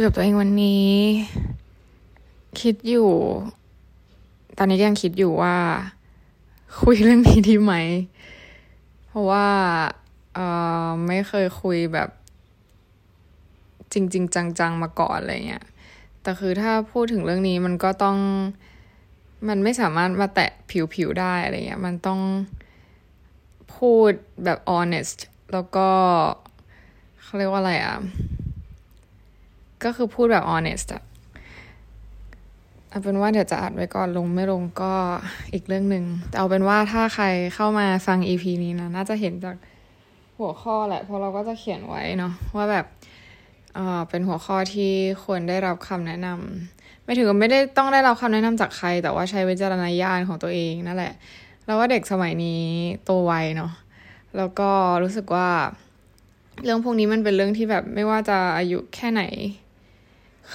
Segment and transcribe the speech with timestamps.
[0.00, 0.90] ยกับตัวเองวันนี้
[2.60, 3.10] คิดอยู่
[4.58, 5.56] ตอนนี้ยังคิดอยู่ว่า
[6.80, 7.74] คุยเรื่องนี้ดีไหม
[9.06, 9.46] เพราะว่า
[10.34, 10.38] เอ
[10.84, 12.08] อไม่เคยคุยแบบ
[13.92, 15.64] จริงๆจังๆ มาก่อนอะไรเงี้ย
[16.22, 18.18] แต่คือถ้าพูดถึงเรื่องนี้มันก็ต้อง
[19.48, 20.50] มันไม่สามารถมาแตะ
[20.94, 22.20] ผิวๆได้อะไรเงี้ยมันต้อง
[23.76, 24.10] พูด
[24.44, 25.18] แบบ honest
[25.52, 25.88] แล้วก็
[27.22, 27.96] เขาเรียกว่าอะไรอะ
[29.84, 31.02] ก็คือพูดแบบ honest อะ
[32.88, 34.92] เอาเป็นว่าเดี๋ยวจะอัดไว้ก่อนลงไม่ลงก็
[35.52, 39.56] อีกเรื่องหนึ่งแต่เอาเป็นว่าถ้าใครเข้ามาฟัง EP นี้นะ น่าจะเห็นจาก
[40.38, 42.86] หัวข้อแหละ เพราะเราก็จะเขียนไว้เนาะว่าแบบ
[43.74, 44.92] เออเป็นหัวข้อที่
[45.24, 51.12] ควรได้รับคำแนะนำไม่ถึงกับไม่ได้ต้องได้รับคำแนะนำจากใคร แต่ว่าใช้วิจารณญาณของตัวเองนั่นแหละ
[51.66, 52.62] แล้วว่าเด็กสมัยนี้
[53.04, 53.72] โตไวเนาะ
[54.36, 54.70] แล้วก็
[55.02, 55.48] รู้สึกว่า
[56.64, 59.22] เรื่องพวกนี้มันเป็นเรื่องที่แบบไม่ว่าจะอายุแค่ไหน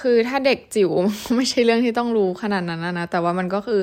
[0.00, 0.90] คือถ้าเด็กจิ๋ว
[1.36, 3.80] ไม่ใช่เรื่องที่ต้องรู้ขนาดนั้นนะ แต่ว่ามันก็คือ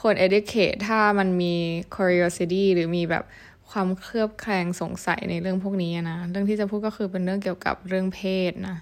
[0.00, 1.54] ควร educate ถ้ามันมี
[1.96, 3.24] curiosity หรือมีแบบ
[3.70, 8.76] ความเคลือบแคลงสงสัยในเรื่องพวกนี้นะ เรื่องที่จะพูดก็คือเป็นเรื่องเกี่ยวกับเรื่องเพศนะ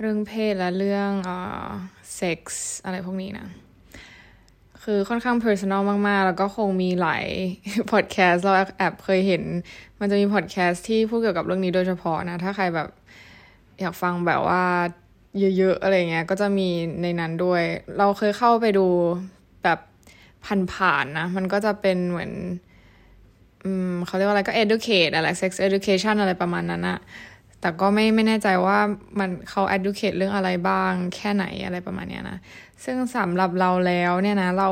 [0.00, 1.68] เรื่องเพศและเรื่องเอ่อ
[2.18, 2.40] sex
[2.84, 3.46] อะไรพวกนี้นะ
[4.82, 7.26] คือค่อนข้าง personal มาก ๆ แล้วก็คงมีหลาย
[7.92, 9.42] podcast เราแอบเคยเห็น
[10.00, 12.88] มันจะมี podcast ที่พูดเกี่ยวกับเรื่องนี้โดยเฉพาะนะ ถ้าใครแบบ
[13.80, 14.62] อยากฟังแบบว่า
[15.58, 16.68] เยอะๆอะไรเงี้ยก็จะมี
[17.02, 17.62] ในนั้นด้วย
[17.98, 18.86] เราเคยเข้าไปดู
[19.62, 19.78] แบบ
[20.72, 22.32] ผ่านๆนะ มันก็จะเป็นเหมือน
[23.64, 26.98] อืมเขาเรียกว่าอะไรก็ educate อะไร sex education อะไรประมาณนั้นอะ
[27.60, 28.78] แต่ก็ไม่ไม่แน่ใจว่า
[29.18, 32.38] มันเขา educate เรื่องอะไรบ้างแค่ไหนอะไรประมาณเนี้ยนะ
[32.84, 34.68] ซึ่งสำหรับเราแล้วเนี่ยนะเรา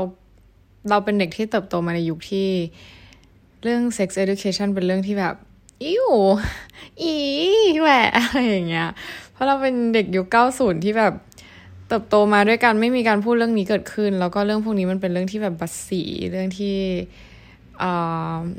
[0.91, 2.49] เราเป็นเด็กที่เติบโตมาในยุคที่
[3.63, 5.35] เรื่อง sex education เป็นเรื่องที่แบบ
[5.85, 6.09] อิ้ว
[7.01, 7.15] อี
[7.81, 11.13] แหวะอะไรอย่างเงี้ยะเราเป็นเด็กยุคเก้าศูนย์ที่แบบ
[11.89, 16.77] เติบโตมาด้วยกันไม่มีการพูดเรื่องนี้เกิดขึ้น แล้วก็เรื่องพวกนี้มันเป็นเรื่องที่แบบบัสสีเรื่องที่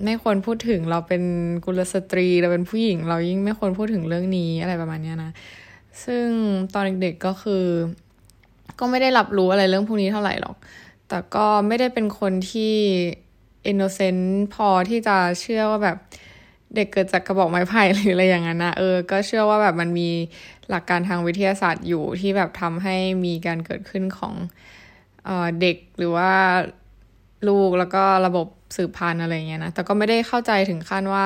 [0.04, 1.24] ไม่ควรพูดถึงเราเป็น
[1.66, 5.32] กุลสตรีเราเป็นผู้หญิง เรายิ่งไม่ควรพูดถึงเรื่องนี้อะไรประมาณนี้นะ
[6.04, 6.28] ซึ่ง
[6.74, 7.66] ตอนเด็กๆก็คือ
[8.80, 10.56] ก็ไม่ได้รับรู้อะไรเรื่องพวกนี้เท่าไหร่หรอก
[11.10, 12.76] แต่ก็ไม่ได้เป็นคนที่
[13.68, 15.98] อินโนเซนต์พอที่จะเชื่อว่าแบบ
[16.76, 20.10] เด็กเกิดจากกระบอกไม้ไผ่หรืออะไรอย่างนั้นนะเออ ก็เชื่อว่าแบบมันมี
[20.70, 24.34] หลักการทางวิทยาศาสตร์อยู่ที่แบบทำให้มีการเกิดขึ้นของ
[25.26, 26.32] เออเด็กหรือว่า
[27.48, 31.26] ลูกแล้วก็ระบบสืบพันธุ์อะไรเงี้ยนะ แต่ก็ไม่ได้เข้าใจถึงขั้นว่า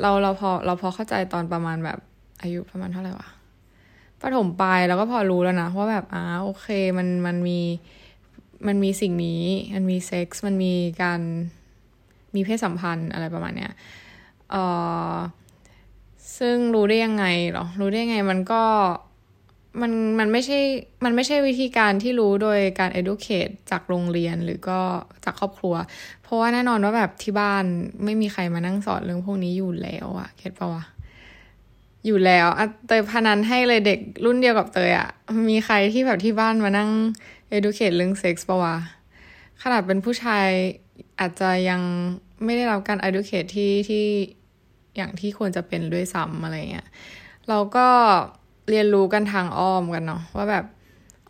[0.00, 1.98] เราเราพอเราพอเข้าใจตอนประมาณแบบ
[2.42, 3.28] อายุประมาณเท่าไหร่วะ
[4.20, 6.66] ประถมปลายแล้วก็พอรู้แล้วนะว่าแบบอ่าโอเค
[6.98, 7.60] มันมันมี
[8.66, 9.42] มันมีสิ่งนี้
[9.74, 11.20] มันมีเซ็กส์มันมีการ
[12.34, 13.72] มีเพศสัมพันธ์อะไรประมาณเนี้ย
[14.54, 14.60] เอ
[15.14, 15.16] อ
[16.38, 18.62] ซึ่งรู้ได้ยังไงหรอ รู้ได้ยังไงมันก็
[19.80, 20.58] มันมันไม่ใช่
[21.04, 24.80] มันไม่ใช่วิธีการที่รู้โดยการ educate จากโรงเรียนหรือก็
[25.24, 25.74] จากครอบครัว
[26.22, 27.64] เพราะว่าแน่นอนว่าแบบที่บ้าน
[28.04, 30.84] ไม่มีใครมานั่งสอนเรื่องพวกนี้อยู่แล้วอะเก็ตปะวะ
[32.06, 35.08] อยู่แล้วอะเตยพนันให้เลยเด็กรุ่นเดียวกับเตยอะ
[35.50, 36.90] มีใครที่แบบที่บ้านมานั่ง
[37.56, 38.76] educate เรื่องเซ็กส์ปะวะ
[39.62, 40.46] ขนาดเป็นผู้ชาย
[41.20, 41.80] อาจจะยัง
[42.44, 44.04] ไม่ได้รับการ educate ที่ที่
[44.96, 46.86] อย่างที่ควรจะเป็นด้วยซ้ำอะไรเงี้ย
[47.48, 47.86] เราก็
[48.70, 50.64] เรียนรู้กันทางอ้อมกันเนาะว่าแบบ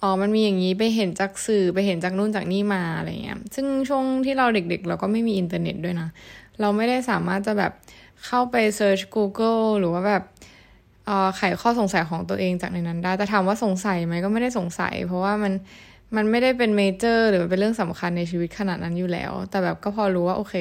[0.01, 6.09] อ๋อมันมีอย่างนี้ไปเห็นจากสื่อไปเห็นจากนู่นจากนี่มาอะไรเงี้ยซึ่งช่วงที่เราเด็กๆ เราก็ไม่มีอินเทอร์เน็ตด้วยนะ
[6.61, 7.73] เราไม่ได้สามารถจะแบบ
[8.27, 10.23] เข้าไปเซิร์ช Google หรือว่าแบบ
[11.09, 15.53] อ่อไขข้อสงสัยของตัวเองจากในนั้นได้ แต่ถามว่าสงสัยไหมก็ไม่ได้สงสัย เพราะว่ามัน
[16.17, 20.55] มันไม่ได้เป็น major หรือเป็นเรื่องสำคัญในชีวิตขนาดนั้นอยู่แล้ว แต่แบบก็พอรู้ว่าโอเค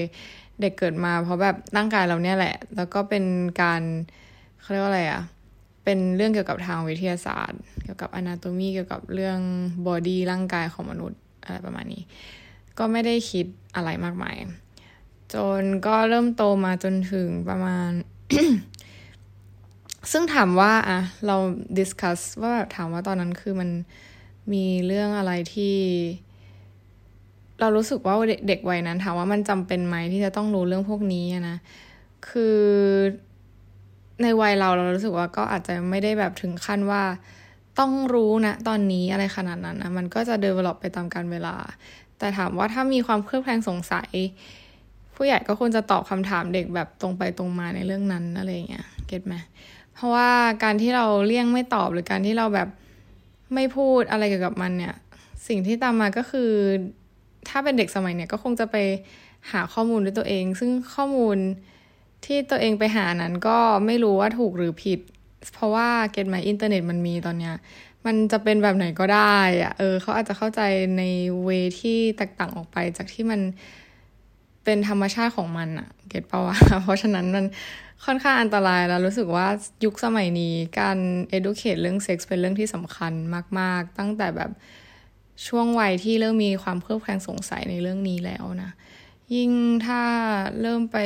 [0.62, 3.24] เด็กเกิดมาเพราะแบบร่างกายเราเนี่ยแหละ แล้วก็เป็น
[3.62, 3.82] การ
[4.62, 5.22] เขาเรียกว่าอะไรอะ
[5.84, 9.40] เป็นเรื่องเกี่ยวกับทางวิทยาศาสตร์ เกี่ยวกับ anatomy เกี่ยวกับเรื่อง
[9.88, 12.04] body ร่างกายของมนุษย์อะไรประมาณนี้
[12.78, 14.36] ก็ไม่ได้คิดอะไรมากมาย
[15.34, 17.90] จนก็เริ่มโตมาจนถึงประมาณ
[20.12, 21.36] ซึ่งถามว่าอะเรา
[21.78, 23.70] discuss ว่าแบบถามว่าตอนนั้นคือมัน
[24.54, 25.76] มีเรื่องอะไรที่
[27.60, 28.16] เรารู้สึกว่า
[28.48, 31.58] เด็กวัยนั้นถามว่ามันจำเป็นไหมที่จะต้องรู้เรื่องพวกนี้นะ
[32.30, 32.60] คือ
[34.22, 37.04] ในวัยเราเรารู้สึกว่าก็อาจจะไม่ได้แบบถึงขั้นว่า
[37.80, 41.56] ต้องรู้นะตอนนี้อะไรขนาดนั้นนะมันก็จะ develop ไปตามกาลเวลา
[42.18, 44.10] แต่ถามว่าถ้ามีความเคลือบแคลงสงสัย
[45.16, 49.36] ผู้ใหญ่ก็ควรจะตอบคำถามเด็กแบบตรงไปตรงมาในเรื่องนั้นอะไรเงี้ย get ไหม
[49.94, 50.30] เพราะว่า
[50.64, 52.70] การที่เราเลี่ยงไม่ตอบหรือการที่เราแบบ
[53.54, 54.96] ไม่พูดอะไรเกี่ยวกับมันเนี่ย
[55.48, 56.52] สิ่งที่ตามมาก็คือ
[57.50, 58.76] ถ้าเป็นเด็กสมัยเนี่ยก็คงจะไป
[59.52, 61.38] หาข้อมูลด้วยตัวเอง ซึ่งข้อมูล
[62.26, 65.00] ที่ตัวเองไปหานั้นก็ไม่รู้ว่าถูกหรือผิด
[65.54, 67.56] เพราะว่า get ไหมอินเทอร์เน็ตมันมีตอนเนี้ย
[68.06, 70.62] มันจะเป็นแบบไหนก็ได้อะเออเขาอาจจะเข้าใจ
[70.98, 71.04] ใน
[71.44, 73.42] way ที่แตกต่างออกไปจากที่มัน
[74.64, 77.46] เป็นธรรมชาติของมันอะ get ปะวะเพราะฉะนั้นมัน
[78.06, 79.48] ค่อนข้างอันตรายแล้วรู้สึกว่า
[79.86, 80.98] ยุคสมัยนี้การ
[81.38, 83.14] educate เรื่องเซ็กส์เป็นเรื่องที่สำคัญ
[83.60, 84.52] มาก ๆ ตั้งแต่แบบ
[85.48, 88.72] ช่วงวัยที่เริ่มมีความเครือบแคลงสงสัยในเรื่องนี้แล้วนะ
[89.36, 89.52] ยิ่ง
[89.86, 90.02] ถ้า
[90.62, 90.98] เริ่มไป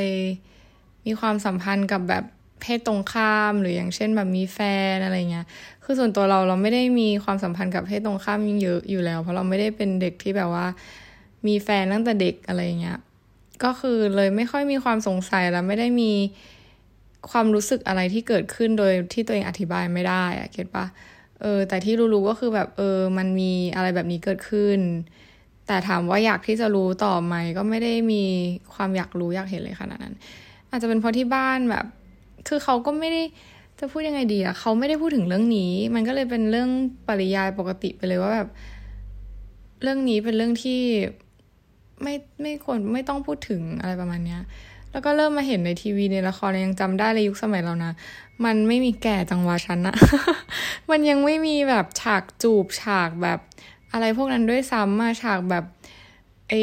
[1.06, 2.24] มีความสัมพันธ์กับแบบ
[2.62, 4.60] เพศตรงข้ามหรืออย่างเช่นแบบมีแฟ
[4.94, 5.46] นอะไรเงี้ย
[5.84, 10.68] คือส่วนตัวเราเราไม่ได้มีความสัมพันธ์กับเพศตรงข้ามยิ่งเยอะอยู่แล้ว เพราะเราไม่ได้เป็นเด็กที่แบบว่า
[11.48, 12.98] มีแฟนตั้งแต่เด็กอะไรเงี้ย
[13.64, 16.12] ก็คือเลยไม่ค่อยมีความสงสัยแล้วไม่ได้มี
[17.32, 20.86] ความรู้สึกอะไรที่เกิดขึ้นโดยที่ตัวเองอธิบายไม่ได้อะเก็ตปะ
[21.42, 24.80] เออแต่ที่รู้ๆก็คือแบบเออ มันมีอะไรแบบนี้เกิดขึ้น
[25.68, 28.24] แต่ถามว่าอยากที่จะรู้ต่อไหมก็ไม่ได้มี
[28.74, 30.16] ความอยากรู้อยากเห็นเลยขนาดนั้น
[30.70, 31.86] อาจจะเป็นเพราะที่บ้านแบบ
[32.48, 33.24] คือเขาก็ไม่ได้
[33.80, 36.70] จะพูดยังไงดีอะเขาไม่ได้พูดถึงเรื่องนี้ มันก็เลยเป็นเรื่อง
[37.08, 38.50] ปริยายปกติไปเลยว่าแบบ
[39.82, 40.82] เรื่องนี้เป็นเรื่องที่
[42.04, 44.42] ไม่ไม่ควรไม่ต้องพูดถึงอะไรประมาณเนี้ย
[44.98, 47.92] แล้วก็เริ่มมาเห็นในทีวีในละครยังจำได้เลยยุคสมัยเรานะ
[48.46, 49.96] มันไม่มีแก่จังหวะฉันนะ
[50.90, 53.40] มันยังไม่มีแบบฉากจูบฉากแบบ
[53.94, 55.66] อะไรพวกนั้นด้วยซ้ำมาฉากแบบ
[56.50, 56.54] ไอ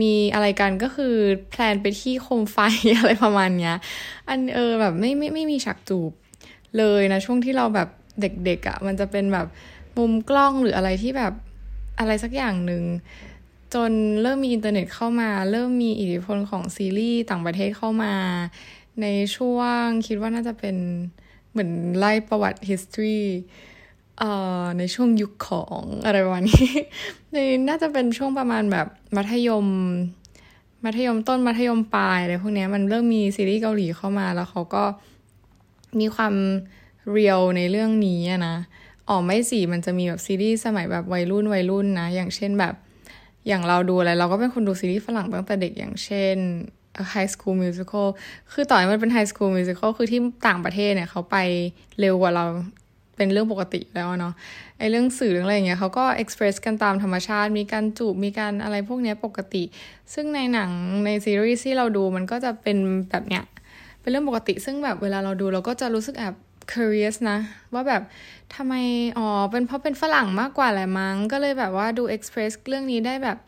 [0.00, 1.14] มีอะไรกันก็คือ
[1.50, 2.58] แพลนไปที่โคมไฟ
[2.98, 3.74] อะไรประมาณเนี้ย
[4.28, 6.12] อันเออแบบไม่ไม่ไม่มีฉากจูบ
[6.78, 7.88] เลยนะ ช่วงที่เราแบบ
[8.20, 9.46] เด็กๆอะ่ะ มันจะเป็นแบบ
[9.96, 11.32] มุมกล้องหรืออะไรที่แบบ
[11.98, 12.82] อะไรสักอย่างหนึ่ง
[13.74, 13.92] จน
[14.22, 18.14] เริ่มมีอินเทอร์เน็ตเข้ามา เริ่มมีอิทธิพลของซีรีส์ต่างประเทศเข้ามา
[19.02, 20.76] ในช่วงคิดว่าน่าจะเป็น
[21.50, 23.20] เหมือนไล่ประวัติ history
[24.18, 24.30] เอ่
[24.62, 26.70] อในช่วงยุคของอะไรประมาณนี้
[27.32, 27.36] ใน
[27.68, 28.86] น่าจะเป็นช่วงประมาณแบบ
[29.16, 29.66] มัธยม
[30.84, 34.84] มัธยมต้นมัธยมปลายอะไรพวกนี้มันเริ่มมีซีรีส์เกาหลีเข้ามาแล้วเขาก็
[36.00, 36.34] มีความ
[37.10, 38.56] เรียลในเรื่องนี้นะ
[39.08, 42.74] อ๋อไม่สิมันจะมีแบบซีรีส์สมัยแบบวัยรุ่นวัยรุ่นนะ อย่างเช่นแบบ
[43.48, 46.36] อย่างเราดูอะไร เราก็เป็นคนดูซีรีส์ฝรั่งตั้งแต่เด็กอย่างเช่น
[47.12, 48.06] High School Musical
[48.52, 51.36] คือต่อให้มันเป็น High School Musical คือที่ต่างประเทศเนี่ยเขาไป
[52.00, 52.44] เร็วกว่าเรา
[53.16, 54.34] เป็นเรื่องปกติแล้วเนาะ
[54.78, 59.62] ไอเรื่องสื่อเรื่องอะไรอย่างเงี้ยเขาก็เอ็กเพรสกันตามธรรมชาติ มีการจูบมีการอะไรพวกเนี้ยปกติ
[60.14, 60.70] ซึ่งในหนัง
[61.04, 62.76] ในซีรีส์ที่เราดูมันก็จะเป็น
[63.10, 63.44] แบบเนี้ย
[64.00, 66.34] เป็นเรื่องปกติ ซึ่งแบบเวลาเราดูเราก็จะรู้สึกแอบ
[66.72, 67.38] curious นะ
[67.74, 68.02] ว่าแบบ
[68.54, 68.74] ทำไม
[69.18, 73.38] อ๋อ เป็นเพราะเป็นฝรั่งมากกว่าแหละมั้ง ก็เลยแบบว่าดู express เรื่องนี้ได้แบบ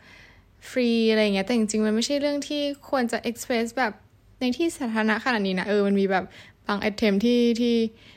[0.71, 3.93] ฟรีอะไรเงี้ย แต่จริงๆ มันไม่ใช่เรื่องที่ควรจะ express แบบ
[4.41, 6.25] ในที่สาธารณะขนาดนี้นะ เออ มันมีแบบ
[6.67, 7.75] บาง attempt ที่ที่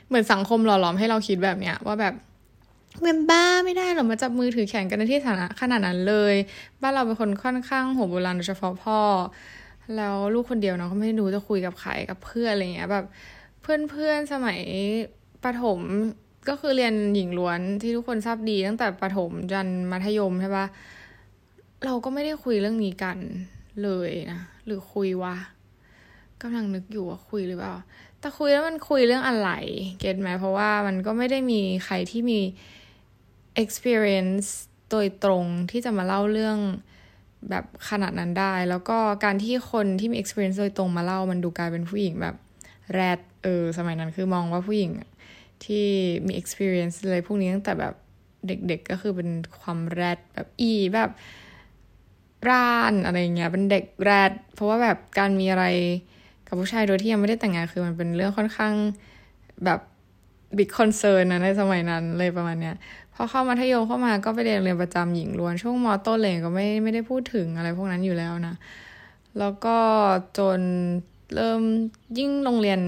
[0.08, 2.14] เหมือนสังคมหล่อหลอมให้เราคิดแบบเนี้ย ว่าแบบ
[3.02, 6.34] เป็นบ้าไม่ได้หรอมาจับมือถือแข่งกันในที่สาธารณะขนาดนั้นเลย
[6.82, 9.00] บ้านเราเป็นคนค่อนข้างหัวโบราณโดยเฉพาะพ่อ
[9.96, 13.04] แล้วลูกคนเดียวเนาะก็ไม่รู้จะคุยกับใครกับเพื่อนอะไรเงี้ยแบบ
[13.90, 14.60] เพื่อนๆสมัย
[15.44, 15.80] ประถม
[16.48, 20.66] ก็คือเรียนหญิงล้วนที่ทุกคนทราบดีตั้งแต่ประถมจนมัธยมใช่ปะ
[21.84, 23.18] เราก็ไม่ได้คุยเรื่องนี้กัน
[23.82, 25.36] เลยนะหรือคุยวะ
[26.42, 27.74] กำลังนึกอยู่ว่าคุยหรือเปล่า
[28.20, 29.50] แต่คุยแล้วมันคุยเรื่องอะไร
[29.98, 32.40] เก็ตไหมเพราะว่ามันก็ไม่ได้มีใครที่มี
[33.62, 34.48] experience
[34.90, 36.58] โดยตรงที่จะมาเล่าเรื่อง
[37.48, 42.36] แบบขนาดนั้นได้ แล้วก็การที่คนที่มี experience โดยตรงมาเล่ามันดูกลายเป็นผู้หญิงแบบ
[42.92, 44.92] แรดเออสมัยนั้นคือมองว่าผู้หญิง
[45.64, 45.86] ที่
[46.26, 47.94] มี experience อะไรพวกนี้ตั้งแต่แบบ
[48.46, 49.28] เด็กๆก็คือเป็น
[49.60, 51.10] ความแรดแบบอีแบบ
[52.48, 55.64] ร่านอะไรเงี้ยเป็นเด็กแรดเพราะว่าแบบการมีอะไร
[56.46, 58.74] กับผู้ชายโดยที่ยังไม่ได้แต่งงานคือมันเป็นเรื่องค่อนข้าง
[59.64, 59.80] แบบ
[60.56, 62.74] big concern นะในสมัยนั้นเลยประมาณเนี้ย
[63.14, 68.54] พอเข้ามัธยมเข้ามาก็ไปเรียนเรียนประจำหญิงล้วนช่วงม.ต้นเลยก็ไม่ไม่ได้พูดถึงอะไรพวกนั้นอยู่แล้วนะ
[69.38, 69.76] แล้วก็
[70.38, 70.60] จน
[71.34, 71.60] เริ่ม
[72.18, 72.80] ยิ่งโรงเรียน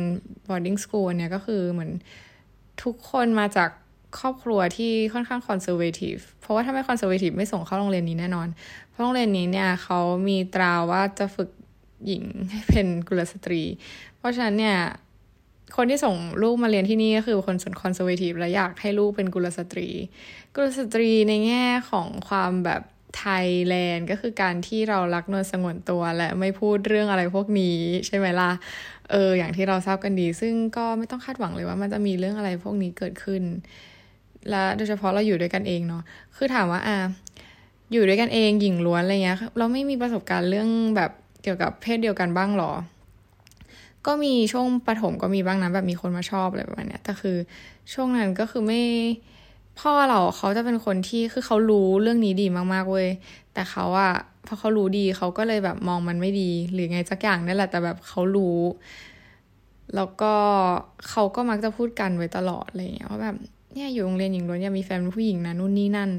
[0.47, 1.90] boarding school เนี่ยก็คือเหมือน
[2.82, 3.70] ทุกคนมาจาก
[4.18, 8.49] ครอบครัวที่ค่อนข้าง conservative เพราะว่าถ้าไม่ conservative ไม่ส่งเข้าโรงเรียนนี้แน่นอน
[8.90, 11.50] เพราะโรงเรียนนี้เนี่ยเขามีตราว่าจะฝึก
[12.06, 13.62] หญิงให้เป็นกุลสตรี
[14.16, 14.78] เพราะฉะนั้นเนี่ย
[15.76, 19.88] คนที่ส่งลูกมาเรียนที่นี่ก็คือคนส่วน conservative และอยากให้ลูกเป็นกุลสตรี
[20.54, 22.82] กุลสตรีในแง่ของความแบบ
[23.19, 27.76] ไทยแลนด์ก็คือการที่เรารักนวลสงวนตัวและไม่พูดเรื่องอะไรพวกนี้
[28.07, 28.50] ใช่ไหมล่ะ
[29.11, 33.43] เออ อย่างที่เราทราบกันดี ซึ่งก็ไม่ต้องคาดหวังเลยว่ามันจะมีเรื่องอะไรพวกนี้เกิดขึ้น
[34.50, 36.02] และโดยเฉพาะเราอยู่ด้วยกันเองเนาะ
[36.37, 36.97] คือถามว่าอะ
[37.93, 41.11] อยู่ด้วยกันเองหญิงล้วนอะไรเงี้ย เราไม่มีประสบการณ์เรื่องแบบ
[41.43, 42.73] เกี่ยวกับเพศเดียวกันบ้างหรอ
[44.07, 47.37] ก็มีช่วงประถมก็มีบ้างนะแบบมีคนมาชอบอะไรประมาณเนี้ย แต่คือ
[47.93, 48.83] ช่วงนั้นก็คือไม่
[49.80, 53.08] พ่อเราเขาจะเป็นคนที่คือเขารู้เรื่องนี้ดีมากๆเว้ย
[53.54, 54.12] แต่เขาอะ
[54.46, 58.58] พอเขารู้ดีเขาก็เลยแบบมองมันไม่ดี หรือไงสักอย่างนั่นแหละแต่แบบเขารู้
[59.96, 60.34] แล้วก็
[61.08, 63.37] เขาก็มักจะพูดกันไว้ตลอดอะไรอย่างเงี้ยว่าแบบ
[63.75, 66.10] เนี่ยอยู่โรงเรียนหญิงล้วนอย่ามีแฟนเป็นผู้หญิงนะนู่นนี่นั่น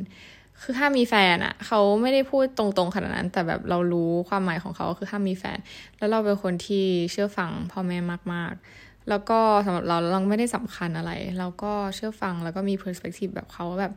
[0.62, 5.58] คือถ้ามีแฟนอะเขาไม่ได้พูดตรงๆขนาดนั้น แต่แบบเรารู้ความหมายของเขาคือถ้ามีแฟน
[5.98, 7.98] แล้วเราเป็นคนที่เชื่อฟังพ่อแม่
[8.34, 13.94] มากๆ แล้วก็สำหรับเราเราไม่ได้สำคัญอะไร เราก็เชื่อฟังแล้วก็มี perspective แบบเขาแบบ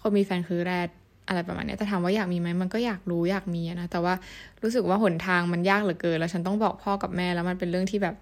[0.00, 0.88] คนมีแฟนคือแรด
[1.28, 4.14] อะไรประมาณนี้แต่ถามว่าอยากมีไหมมันก็อยากรู้อยากมีนะ แต่ว่า
[4.62, 8.14] รู้สึกว่าหนทางมันยากเหลือเกิน แล้วฉันต้องบอกพ่อกับแม่แล้วมันเป็นเรื่องที่แบบ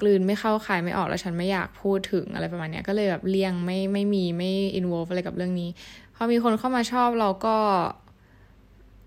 [0.00, 5.70] กลืนไม่เข้าคายไม่ออกแล้วฉันไม่อยากพูดถึงอะไรประมาณนี้ก็เลยแบบเลี่ยงไม่ไม่มีไม่อินวอลอะไรกับเรื่องนี้
[6.14, 7.56] พอมีคนเข้ามาชอบเราก็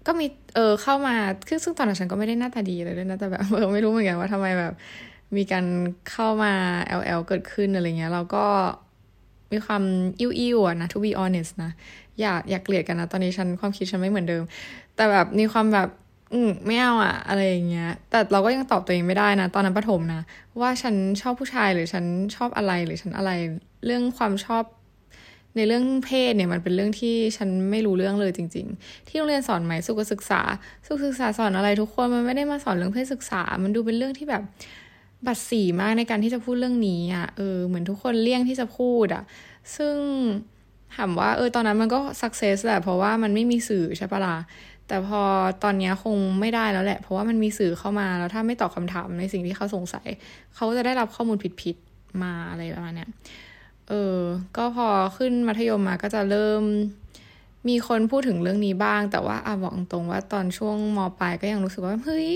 [0.08, 1.16] ก็มีเออเข้ามา
[1.48, 4.74] ซึ่งซึ่งตอนนั้นฉันก็ไม่ได้หน้าตาดีเลยด้วยนะแต่แบบเออไม่รู้เหมือนกันว่าทำไมแบบ
[5.36, 5.66] มีการ
[6.10, 6.54] เข้ามา
[7.02, 8.46] LL เกิดขึ้นอะไรเงี้ยเราก็
[9.52, 9.84] มีความ
[10.20, 11.72] อิ่วๆอะนะ to be honest นะ
[12.20, 14.44] อย่าอย่าเกลียดกันนะ ตอนนี้ฉันความคิดฉันไม่เหมือนเดิม
[14.96, 15.90] แต่แบบมีความแบบ
[16.34, 20.22] อืมไม่เอาอะอะไรอย่างเงี้ย แต่เราก็ยังตอบตัวเองไม่ได้นะ ตอนนั้นประถมนะ
[20.62, 22.06] ว่าฉันชอบผู้ชายหรือฉัน
[22.36, 23.32] ชอบอะไรหรือฉันอะไร
[23.86, 24.64] เรื่องความชอบ
[25.56, 30.42] ในเรื่องเพศเนี่ยมันเป็นเรื่องที่ฉันไม่รู้เรื่องเลยจริง ๆ ที่โรงเรียนสอนไหมสุขศึกษา
[30.88, 34.44] สุขศึกษาสอนอะไรทุกคนมันไม่ได้มาสอนเรื่องเพศศึกษา มันดูเป็นเรื่องที่แบบ
[35.28, 39.24] บัดสีมากในการที่จะพูดเรื่องนี้อะเออเหมือนทุกคนเลี่ยงที่จะพูดอะ
[39.76, 39.96] ซึ่ง
[40.96, 44.38] ถามว่าเออตอนนั้นมันก็สักเซสแหละเพราะว่ามันไม่มีสื่อใช่ปะล่ะ
[44.88, 45.22] แต่พอ
[45.64, 50.08] ตอนนี้คงไม่ได้แล้วแหละ เพราะว่ามันมีสื่อเข้ามาแล้วถ้าไม่ตอบคำถามในสิ่งที่เขาสงสัย
[50.56, 53.10] เขาจะได้รับข้อมูลผิดๆมาอะไรประมาณเนี้ย
[53.90, 54.18] เออ
[54.58, 56.62] ก็พอขึ้นมัธยมมาก็จะเริ่ม
[57.68, 62.32] มีคนพูดถึงเรื่องนี้บ้าง แต่ว่าอะบอกตรงว่าตอนช่วงมปลายก็ยังรู้สึกว่าเฮ้ย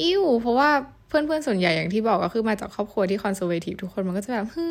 [0.00, 0.70] อิ่วเพราะว่า
[1.12, 4.66] เพื่อนๆส่วนใหญ่อย่างที่บอกก็คือมาจากครอบครัวที่คอนเซอร์เวทีฟทุกคนมันก็จะแบบฮึ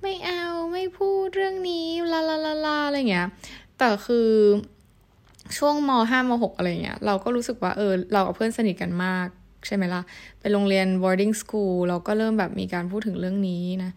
[0.00, 3.28] ไม่เอาไม่พูดเรื่องนี้ลาลาลาลาอะไรเงี้ย
[3.78, 4.30] แต่คือ
[5.58, 9.28] ช่วงม.ห้า ม.หกอะไรเงี้ย เราก็รู้สึกว่าเออ เรากับเพื่อนสนิทกันมาก
[9.66, 10.02] ใช่ไหมล่ะ
[10.40, 13.90] เป็นโรงเรียน boarding school เราก็เริ่มแบบมีการพูดถึงเรื่องนี้นะ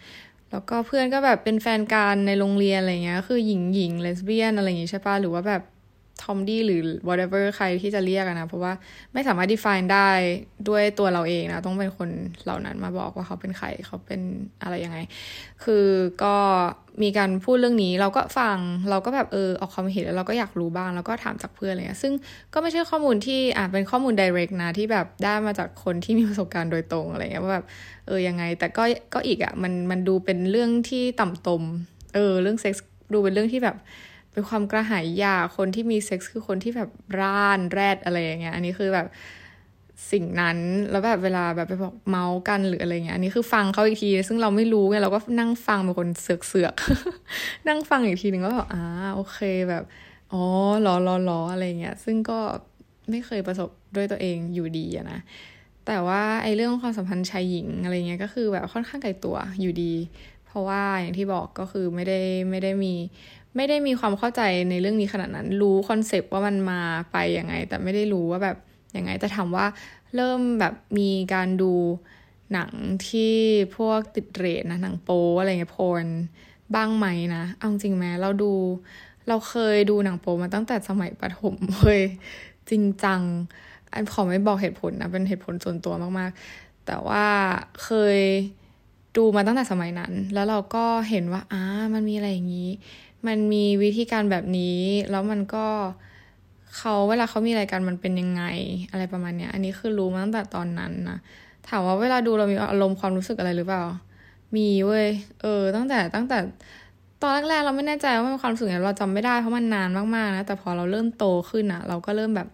[0.51, 5.62] แล้วก็เพื่อนก็แบบเป็นแฟนกันในโรงเรียนอะไรเงี้ย คือหญิงหญิงเลสเบี้ยนอะไรอย่างงี้ใช่ปะหรือว่าแบบ
[6.24, 8.74] ทอมดี้หรือ whatever ใครที่จะเรียกนะ เพราะว่า
[9.14, 10.10] ไม่สามารถ define ได้
[10.70, 12.10] ด้วยตัวเราเองนะ ต้องเป็นคน
[12.44, 14.22] เหล่านั้นมาบอกว่าเขาเป็นใครเขาเป็น
[14.62, 14.98] อะไรยังไง
[15.64, 15.86] คือ
[16.24, 16.36] ก็
[17.04, 18.58] มีการพูดเรื่องนี้เราก็ฟัง
[18.90, 22.14] เราก็แบบเออออกความเห็นแล้วเราก็อยากรู้บ้าง แล้วก็ถามจากเพื่อนอะไรเงี้ยซึ่ง
[22.54, 27.66] ก็ไม่ใช่ข้อมูลที่อ่าเป็นข้อมูล direct นะที่แบบได้มาจากคนที่มีประสบการณ์โดยตรงอะไรเงี้ยว่าแบบ
[28.08, 28.84] เออยังไง แต่ก็
[29.14, 31.64] ก็อีกอะ่ะมันมันดูเป็นเรื่องที่ต่ำตม
[32.16, 33.76] เออเรื่องเซ็กส์ดูเป็นเรื่องที่แบบ
[34.39, 39.08] เป็นความกระหายยาคนที่มีเซ็กส์คือคนที่แบบร่านแรดอะไรอย่างเงี้ยอันนี้คือแบบ
[40.12, 40.58] สิ่งนั้น
[40.91, 46.74] แล้วแบบเวลาแบบไปบอกเมากันหรืออะไรเงี้ยอันนี้คือฟังเขาอีกที ซึ่งเราไม่รู้ไงเราก็นั่งฟังเป็นคนเสือกเสือก
[47.67, 48.84] นั่งฟังอีกทีหนึ่งก็แบบอ่า
[49.15, 49.84] โอเคแบบ
[50.31, 50.41] อ๋อ
[50.86, 52.39] รอรอรออะไรเงี้ยซึ่งก็
[53.10, 55.19] ไม่เคยประสบด้วยตัวเองอยู่ดีอะนะ
[55.88, 59.93] แต่ว่าไอ้เรื่องความสัมพันธ์ชายหญิงอะไรเงี้ยก็คือแบบค่อนข้างไกลตัวอยู่ดี
[60.50, 62.19] เพราะว่าอย่างที่บอกก็คือไม่ได้
[62.50, 62.93] ไม่ได้มี
[63.56, 68.58] ไม่ได้มีความเข้าใจในเรื่องนี้ขนาดนั้น รู้คอนเซปต์ว่ามันมาไปยังไง แต่ไม่ได้รู้ว่าแบบ
[68.98, 69.65] ยังไงแต่ถามว่า
[70.15, 71.74] เริ่มแบบมีการดู
[72.53, 72.72] หนัง
[73.08, 73.34] ที่
[73.75, 76.08] พวกติดเรทนะหนังโป๊อะไรเงี้ยโพร
[76.75, 78.51] บ้างไหมนะเอาจริงไหมเราดู
[79.27, 82.01] เราเคยดูหนังโป๊มาตั้งแต่สมัยประถมเลย
[82.70, 83.22] จริงจัง
[83.94, 87.25] อันขอไม่บอกเหตุผลนะเป็นเหตุผลส่วนตัวมากๆ แต่ว่า
[87.84, 88.20] เคย
[89.18, 91.63] ดูมาตั้งแต่สมัยนั้น แล้วเราก็เห็นว่าอ่า
[91.94, 92.70] มันมีอะไรอย่างนี้
[93.28, 94.80] มันมีวิธีการแบบนี้
[95.12, 95.66] แล้วมันก็
[96.78, 98.44] เขาเวลาเขามีอะไรกันมันเป็นยังไง
[98.92, 101.18] อะไรประมาณเนี้ย อันนี้คือรู้มาตั้งแต่ตอนนั้นนะ
[101.68, 103.84] ถามว่าเวลาดูเรามีอารมณ์ความรู้สึกอะไรหรือเปล่า
[104.56, 105.08] มีเว้ย
[105.42, 106.38] เออ ตั้งแต่ตั้งแต่
[107.22, 112.48] ตอนแรกๆเราไม่แน่ใจว่ามันความรู้สึกไงเราจำไม่ได้เพราะมันนานมากๆนะแต่พอเราเริ่มโตขึ้นอะเราก็เริ่มแบบ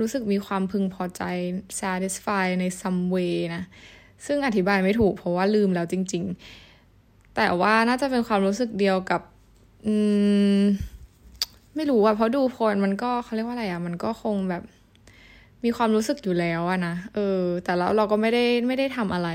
[0.00, 1.22] รู้สึกมีความพึงพอใจ
[1.80, 3.62] satisfy ใน some way นะ
[4.26, 6.24] ซึ่งอธิบายไม่ถูกเพราะว่าลืมแล้วจริง
[6.80, 9.20] ๆ แต่ว่าน่าจะเป็นความรู้สึกเดียวกับ
[9.86, 9.94] อื
[10.60, 10.62] ม
[11.76, 14.62] ไม่รู้อะเพราะดูโพลมันก็เขาเรียกว่าอะไรอะมันก็คงแบบ
[15.64, 19.28] มีความรู้สึกอยู่แล้วอะนะเออ แต่แล้วเราก็ไม่ได้ไม่ได้ทำอะไร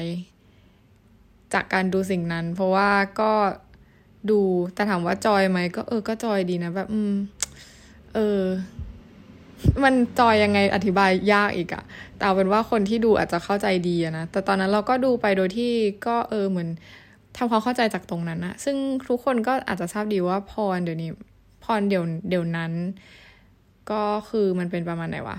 [1.54, 2.90] จากการดูสิ่งนั้น เพราะว่า
[3.20, 3.32] ก็
[4.30, 4.40] ดู
[4.74, 7.14] แต่ถามว่าจอยไหมก็เออก็จอยดีนะแบบ อืม
[8.16, 8.44] เออ
[9.84, 11.84] มันจอยยังไงอธิบายยากอีกอะ
[12.16, 15.74] แต่เอาเป็นว่าคนที่ดูอาจจะเข้าใจดีอะนะแต่ตอนนั้นเราก็ดูไปโดยที่
[16.08, 16.70] ก็เออเหมือน
[17.38, 18.76] ทำความเข้าใจจากตรงนั้นนะซึ่ง
[19.08, 21.12] ทุกคนก็อาจจะทราบดีว่า porn เดี๋ยวนี้
[21.64, 22.72] porn เดี๋ยวเดี๋ยวนั้น
[23.92, 25.38] ก็คือมันเป็นประมาณไหนวะ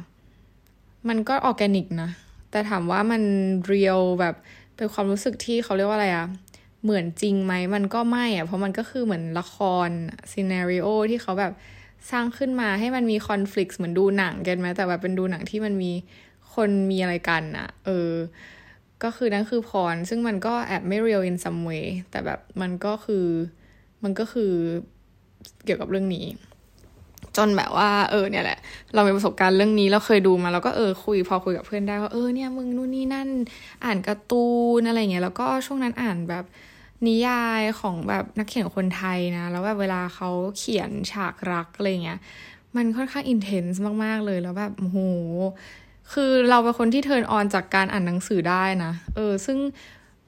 [1.09, 2.11] มันก็ออร์แกนิกนะ
[2.50, 3.23] แต่ถามว่ามัน
[3.66, 4.35] real แบบ
[4.76, 6.26] เป็นความรู้สึกที่เขาเรียกว่าอะไรอะ
[6.82, 9.56] เหมือนจริงไหมมันก็ไม่อะเพราะมันก็คือเหมือนละค
[9.87, 9.88] ร
[10.32, 11.52] scenario ที่เขาแบบ
[12.11, 15.92] สร้างขึ้นมาให้มันมี conflict เหมือนดูหนังกันไหมแต่แบบเป็นดูหนังที่มันมี
[16.54, 18.11] คนมีอะไรกันอะเออ
[19.04, 23.26] ก็คือนั่นคือพร ซึ่งมันก็แอบไม่ real in some way แต่แบบมันก็คือ
[24.02, 24.52] มันก็คือ
[25.64, 26.26] เกี่ยวกับเรื่องนี้
[27.37, 28.59] จนแบบว่า เออ เนี่ยแหละ
[28.95, 33.28] เรามีประสบการณ์เรื่องนี้เราเคยดูมาแล้วก็เออคุย พอคุยกับเพื่อนได้ว่าเออเนี่ยมึงนู่นนี่นั่น
[33.85, 34.47] อ่านการ์ตู
[34.78, 36.45] นอะไรเงี้ยแล้วก็ช่วงนั้นอ่านแบบ
[37.07, 42.19] นิยายของแบบนักเขียนคนไทยนะ แล้วแบบเวลาเขาเขียนฉากรักอะไรเงี้ย
[42.76, 44.99] มันค่อนข้างอินเทนส์มาก ๆ เลยแล้วแบบโห
[46.12, 49.58] คือเราเป็นคนที่เทิร์นออนจากการอ่านหนังสือได้นะ เออ ซึ่ง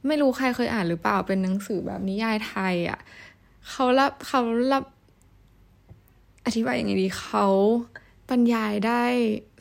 [0.06, 2.98] ไม่รู้ใครเคยอ่านหรือเปล่าเป็นหนังสือแบบนิยายไทยอะ่ะ
[3.70, 4.40] เขารับเขา
[4.72, 4.84] รับ
[6.46, 7.46] อธิบายยังไงดีเขา
[8.28, 9.04] บรรยายได้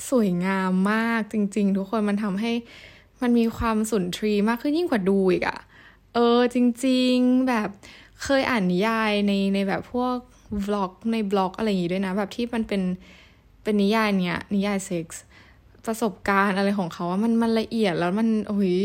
[0.09, 2.51] สวยงามมากจริง ๆ ทุกคนมันทำให้
[3.21, 5.59] มันมีความสุนทรีมากขึ้นยิ่งกว่าดูอีกอะ่ะ
[6.13, 7.69] เออ จริง ๆ แบบ
[8.23, 10.15] เคยอ่านนิยายในในแบบพวก
[10.67, 12.81] บล็อกในบล็อกอะไรอย่างงี้ด้วยนะ แบบที่มันเป็น
[13.63, 15.21] เป็นนิยายเนี้ยนิยายเซ็กส์
[15.85, 18.77] ประสบการณ์อะไรของเขาว่ามันมันละเอียดแล้วมันโอ้ย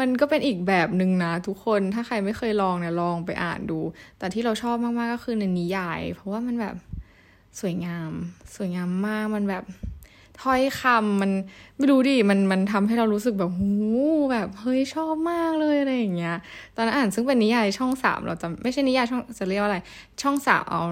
[0.00, 3.80] มันก็เป็นอีกแบบหนึ่งนะทุกคนถ้าใครไม่เคยลองเนี่ยลองไปอ่านดู
[4.18, 6.76] แต่ที่เราชอบมากๆก็คือในนิยาย เพราะว่ามันแบบ
[7.60, 8.12] สวยงาม
[8.56, 9.64] สวยงามมากมันแบบ
[10.42, 11.30] ถ้อยคำมัน
[11.76, 13.70] ไม่รู้ดิมันมันทำให้เรารู้สึกแบบหู
[14.32, 16.36] แบบเฮ้ยชอบมากเลยอะไรอย่างเงี้ย
[16.76, 19.78] ตอนนั้นอ่านซึ่งเป็นนิยายช่องสามเราจะไม่ใช่นิยายช่องจะเรียกว่าอะไร
[20.22, 20.82] ช่องสามเอา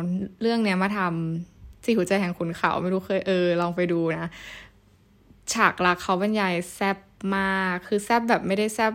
[0.43, 4.29] เรื่องเนี้ยมาทำสี่หัวใจแห่งขุนเขาไม่รู้เคยเออลองไปดูนะ
[5.53, 6.99] ฉากรักเขาบรรยายแซบ
[7.37, 8.95] มากคือแซบแบบไม่ได้แซบ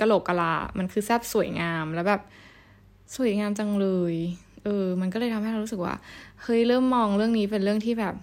[0.00, 2.22] กะโหลกกะลา มันคือแซบสวยงามแล้วแบบ
[3.16, 4.14] สวยงามจังเลย
[4.64, 5.94] เออ มันก็เลยทำให้เรารู้สึกว่า
[6.42, 8.14] เฮ้ย เริ่มมองเรื่องนี้เป็นเรื่องที่แบบ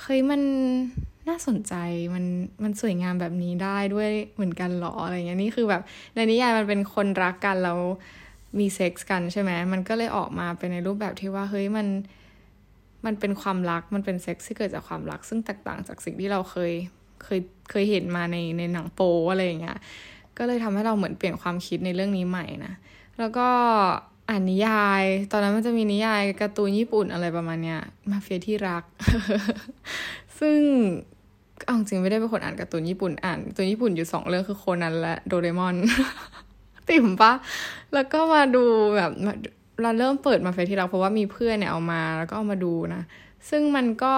[0.00, 0.40] เฮ้ย มัน
[1.28, 1.74] น่าสนใจ
[2.14, 2.24] มัน
[2.62, 5.82] มันสวยงามแบบนี้ได้ด้วยเหมือนกันหรอ อะไรเงี้ย นี่คือแบบ
[6.14, 7.78] ในนิยายมันเป็นคนรักกันแล้ว
[8.58, 11.86] มีเซ็กส์กันใช่ไหม มันก็เลยออกมาเป็นในรูปแบบที่ว่า เฮ้ย มัน
[13.06, 16.72] มันเป็นความรักมันเป็นเซ็กส์ที่เกิดจากความรัก ซึ่งแตกต่างจากสิ่งที่เราเคย
[17.24, 17.40] เคย
[17.70, 19.78] เคยเห็นมาในในหนังโป๊อะไรอย่างเงี้ย
[20.38, 22.74] ก็เลยทำให้เราเหมือนเปลี่ยนความคิดในเรื่องนี้ใหม่นะ
[23.18, 23.48] แล้วก็
[24.28, 28.82] อ่านนิยาย ตอนนั้นมันจะมีนิยายการ์ตูนญี่ปุ่นอะไรประมาณเนี้ยมาเฟียที่รัก
[30.38, 30.58] ซึ่ง
[31.64, 35.76] เอาจริงไม่ได้เป็นคนอ่านการ์ตูนญี่ปุ่นอ่านการ์ตูนญี่ปุ่นอยู่สองเรื่องคือโคนันและโดเรมอน
[36.88, 37.32] ติ่มปะ
[37.94, 38.64] แล้วก็มาดู
[38.96, 39.10] แบบ
[39.82, 43.02] เราเริ่มเปิดมาเฟียที่รักเพราะว่ามีเพื่อนเนี่ยเอามาแล้วก็เอามาดูนะ
[43.50, 44.16] ซึ่งมันก็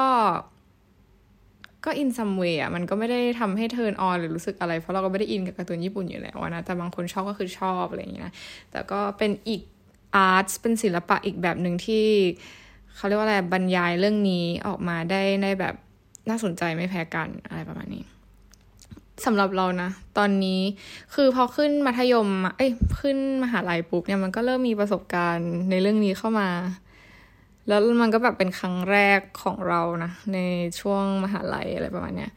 [1.85, 8.35] ก็ in some way อะมันก็ไม่ได้ทำให้ turn on หรือรู้สึกอะไร เพราะเราก็ไม่ได้อินกับการ์ตูนญี่ปุ่นอยู่แล้วนะแต่บางคนชอบก็คือชอบอะไรอย่างเงี้ยนะ
[8.71, 9.63] แต่ก็เป็นอีก
[10.15, 12.07] อาร์ตเป็นศิลปะอีกแบบหนึ่งที่
[12.97, 15.75] เขาเรียกว่าอะไรบรรยายเรื่องนี้ออกมาได้ในแบบ
[16.29, 18.05] น่าสนใจไม่แพ้กันอะไรประมาณนี้
[19.25, 20.61] สำหรับเรานะ ตอนนี้
[21.15, 26.49] คือพอขึ้นมัธยมเอ้ยขึ้นมหาลัยปุ๊บเนี่ยมันก็เริ่มมีประสบการณ์ในเรื่องนี้เข้ามา
[27.69, 30.39] แล้วมันก็แบบเป็นครั้งแรกของเรานะใน
[30.81, 32.31] ช่วงมหาลัยอะไรประมาณเนี้ย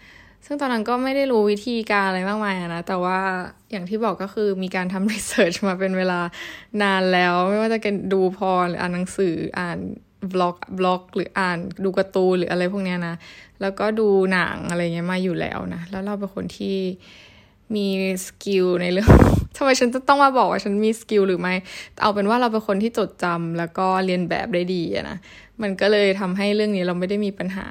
[0.46, 3.20] ซึ่งตอนนั้นก็ไม่ได้รู้วิธีการอะไรมากมายนะ แต่ว่า
[3.72, 6.20] อย่างที่บอกก็คือมีการทำ research มาเป็นเวลา
[6.84, 9.78] นานแล้ว ไม่ว่าจะเป็นดู porn หรืออ่านหนังสืออ่าน
[10.34, 13.16] blog blog หรืออ่านดูการ์ตูนหรืออะไรพวกเนี้ยนะ
[13.62, 16.78] แล้วก็ดูหนังอะไรเงี้ยมาอยู่แล้วนะ แล้วเราเป็นคนที่
[17.76, 17.88] มี
[18.26, 19.10] skill ในเรื่อง
[19.58, 21.54] ทำไมฉันจะต้องมาบอกว่าฉันมี skill หรือไม่
[22.02, 25.18] เอาเป็นว่าเราเป็นคนที่จดจำแล้วก็เลียนแบบได้ดีนะ
[25.62, 27.68] มันก็เลยทำให้เรื่องนี้เราไม่ได้มีปัญหา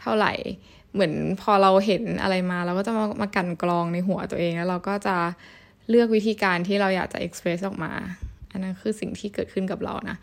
[0.00, 0.32] เท่าไหร่
[0.92, 5.16] เหมือนพอเราเห็นอะไรมา เราก็จะมามากันกรองในหัวตัวเองแล้วเราก็จะ
[5.88, 7.92] เลือกวิธีการที่เราอยากจะเอ็กเพรสออกมา
[8.52, 10.16] อันนั้นคือสิ่งที่เกิดขึ้นกับเรานะ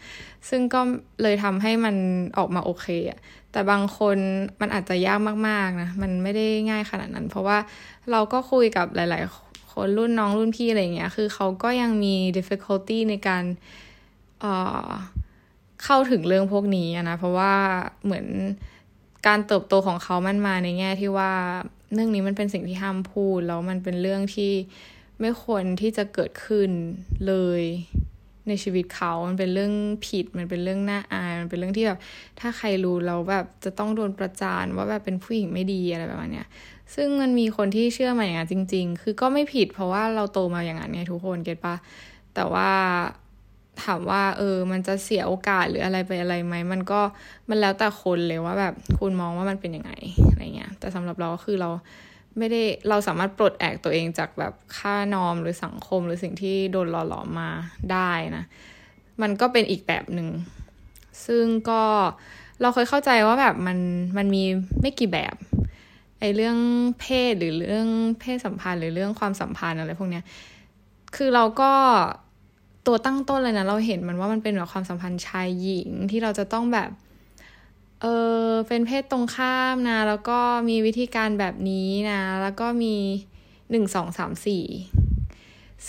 [0.49, 0.81] ซึ่งก็
[1.21, 1.95] เลยทำให้มัน
[2.37, 3.19] ออกมาโอเคอะ
[3.51, 4.17] แต่บางคน
[4.61, 7.57] มันอาจจะยากมากๆนะ มันไม่ได้ง่ายขนาดนั้น เพราะว่า
[8.11, 13.43] เราก็คุยกับหลาย ๆ คนรุ่นน้องรุ่นพี่อะไรเงี้ย คือเขาก็ยังมี difficulty ในการ
[14.39, 17.53] เเข้าถึงเรื่องพวกนี้นะ เพราะว่า
[18.03, 18.27] เหมือน
[19.27, 21.31] การเติบโตของเขามันมาในแง่ที่ว่า
[21.93, 24.53] เรื่องนี้มันเป็นสิ่งที่ห้ามพูดแล้วมันเป็นเรื่องที่
[25.19, 26.69] ไม่ควรที่จะเกิดขึ้น
[27.27, 27.61] เลย
[28.47, 29.73] ในชีวิตเขา มันเป็นเรื่อง
[30.07, 31.99] ผิด มันเป็นเรื่องน่าอาย มันเป็นเรื่องที่แบบ
[32.39, 36.45] ถ้าใครรู้เราแบบจะต้องโดนประจานว่าแบบเป็นผู้หญิงไม่ดีอะไรแบบนี้
[36.95, 41.75] ซึ่งมันมีคนที่เชื่อมาอย่างนั้นจริง ๆ คือก็ไม่ผิดเพราะว่าเราโตมาอย่างนั้นไงทุกคนเก็ตปะ
[42.35, 42.69] แต่ว่า
[43.83, 47.01] ถามว่า เออ มันจะเสียโอกาสหรืออะไรไปอะไรไหม มันก็
[47.49, 49.91] มันแล้วแต่คนเลยว่าแบบคุณมองว่ามันเป็นยังไง
[50.29, 51.69] อะไรเงี้ย แต่สำหรับเราก็คือเรา
[52.39, 57.49] ไม่ได้เราสามารถปลดแอกตัวเองจากแบบค่านอมหรือสังคมหรือสิ่งที่โดนหล่อหลอมมา
[57.91, 58.43] ได้นะ
[59.21, 60.27] มันก็เป็นอีกแบบหนึ่ง
[61.25, 61.83] ซึ่งก็
[62.61, 63.77] เราเคยเข้าใจว่าแบบมัน
[64.17, 64.43] มันมี
[64.81, 65.35] ไม่กี่แบบ
[66.19, 66.57] ไอ้เรื่อง
[66.99, 70.23] เพศหรือเรื่องเพศสัมพันธ์ หรือเรื่องความสัมพันธ์อะไรพวกเนี้ย
[71.15, 71.71] คือเราก็
[72.87, 76.89] ตัวตั้งต้นเลยนะเราเห็นมันว่ามันเป็นแบบความสัมพันธ์ชายหญิงที่เราจะต้องแบบ
[78.01, 78.05] เอ
[78.47, 82.95] อเป็นเพศตรงข้ามนะ แล้วก็มีวิธีการแบบนี้นะ แล้วก็มี
[83.71, 84.65] หนึ่งสองสามสี่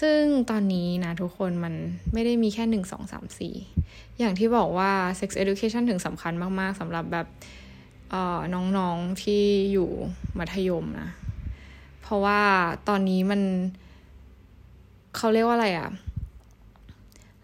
[0.00, 1.74] ซึ่งตอนนี้นะทุกคนมัน
[2.12, 3.54] ไม่ได้มีแค่หนึ่งสองสามสี่
[4.18, 7.26] อย่างที่บอกว่า sex education ถึงสำคัญมากๆสำหรับแบบ
[8.54, 9.90] น้องๆที่อยู่
[10.38, 11.10] มัธยมนะ
[12.02, 12.40] เพราะว่า
[12.88, 13.40] ตอนนี้มัน
[15.16, 15.88] เขาเรียกว่าอะไรอะ่ะ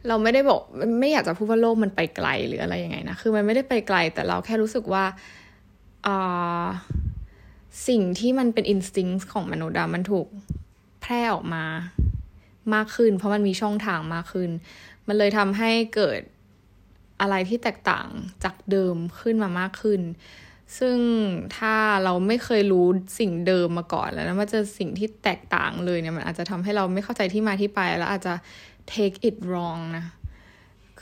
[0.08, 0.60] เราไม่ได้บอก
[1.00, 5.04] ไม่อยากจะพูดว่าโลกมันไปไกลหรืออะไรยังไงนะคือมันไม่ได้ไปไกล แต่เราแค่รู้สึกว่า
[7.88, 10.26] สิ่งที่มันเป็นอินสติ้งของมนุษย์มันถูก
[11.02, 11.64] แพร่ออกมา
[12.74, 14.50] มากขึ้น เพราะมันมีช่องทางมากขึ้น
[15.06, 16.20] มันเลยทำให้เกิด
[17.20, 18.06] อะไรที่แตกต่าง
[18.44, 20.00] จากเดิมขึ้นมามากขึ้น
[20.78, 20.96] ซึ่ง
[21.56, 22.86] ถ้าเราไม่เคยรู้
[23.18, 28.34] สิ่งเดิมมาก่อนแล้วนะมาเจอสิ่งที่แตกต่างเลยเนี่ยมันอาจจะทำให้เราไม่เข้าใจที่มาที่ไป แล้วอาจจะ
[28.94, 30.04] take it wrong นะ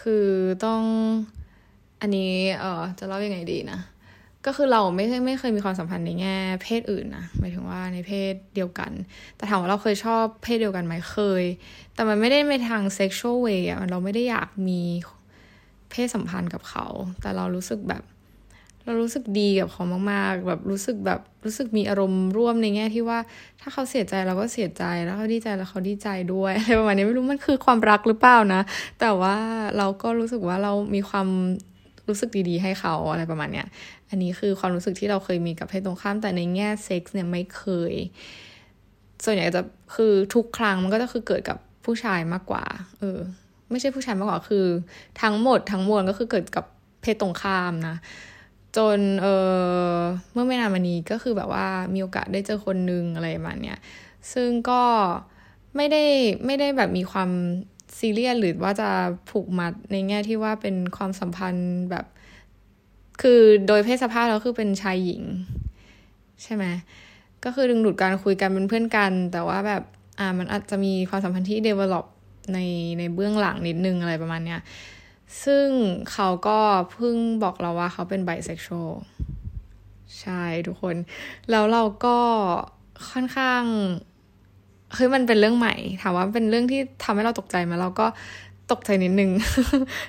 [0.00, 0.26] คือ
[0.64, 0.82] ต้อง
[2.00, 3.80] อันนี้เออจะเล่ายังไงดีนะ
[4.46, 8.92] ก็คือเราไม่ไม่เคยมีความสัมพันธ์ในแง่เพศอื่นนะหมายถึงว่าในเพศเดียวกัน
[9.36, 11.44] แต่ถามว่าเราเคยชอบเพศเดียวกันไหมเคย
[11.94, 14.82] แต่มันไม่ได้ในทาง sexual way อะเราไม่ได้อยากมี
[15.90, 16.86] เพศสัมพันธ์กับเขา
[17.20, 18.02] แต่เรารู้สึกแบบ
[18.84, 23.18] เรารู้สึกดีกับเขามากๆ แบบรู้สึกแบบรู้สึกมีอารมณ์ร่วมในแง่ที่ว่า
[23.60, 28.62] ถ้าเขาเสียใจเราก็เสียใจแล้วเขาดีใจแล้วเขาดีใจด้วยอะไรประมาณนี้ไม่รู้มันคือความรักหรือเปล่านะ
[29.00, 29.36] แต่ว่า
[29.78, 31.28] เราก็รู้สึกว่าเรามีความ
[32.08, 33.66] รู้สึกดีๆ ให้เขาอะไรประมาณเนี้ย
[34.10, 37.92] อันนี้คือความรู้สึกที่เราเคยมีกับเพศตรงข้าม แต่ในแง่เซ็กซ์เนี่ยไม่เคย
[39.24, 39.62] ส่วนใหญ่จะ
[39.94, 42.64] คือทุกครั้งมันก็จะคือเกิดกับผู้ชายมากกว่า
[42.98, 43.18] เออ
[43.70, 44.66] ไม่ใช่ผู้ชายมากกว่าคือ
[45.22, 46.64] ทั้งหมดทั้งมวลก็คือเกิดกับ
[47.02, 47.96] เพศตรงข้ามนะ
[48.76, 49.26] จนเอ
[49.96, 49.98] อ
[50.32, 53.78] เมื่อไม่นานมานี้ก็คือแบบว่ามีโอกาสได้เจอคนนึงอะไรประมาณเนี้ย
[54.32, 54.82] ซึ่งก็
[55.76, 56.04] ไม่ได้
[56.46, 57.30] ไม่ได้แบบมีความ
[57.98, 58.90] ซีเรียสหรือว่าจะ
[59.30, 62.06] ผูกมัดในแง่ที่ว่าเป็นความสัมพันธ์แบบ
[63.22, 65.22] คือโดยเพศสภาพแล้วคือเป็นชายหญิง
[66.42, 66.64] ใช่ไหม
[67.44, 69.82] ก็คือดึงดูดการคุยกันเป็นเพื่อนกัน แต่ว่าแบบ
[70.18, 72.06] อ่ามันอาจจะมีความสัมพันธ์ที่ develop
[72.52, 72.58] ใน
[72.98, 74.60] ในเบื้องหลังนิดนึงอะไรประมาณเนี้ย
[75.44, 75.66] ซึ่ง
[76.12, 76.58] เขาก็
[76.92, 78.90] เพิ่งบอกเราว่าเขาเป็นไบเซ็กชวล
[80.20, 80.96] ใช่ทุกคน
[81.50, 82.18] แล้วเราก็
[83.10, 83.62] ค่อนข้าง
[84.94, 88.06] เฮ้ยมันเป็นเรื่องใหม่ ถามว่าเป็นเรื่องที่ทำให้เราตกใจมาเราก็
[88.72, 89.30] ตกใจนิดนึง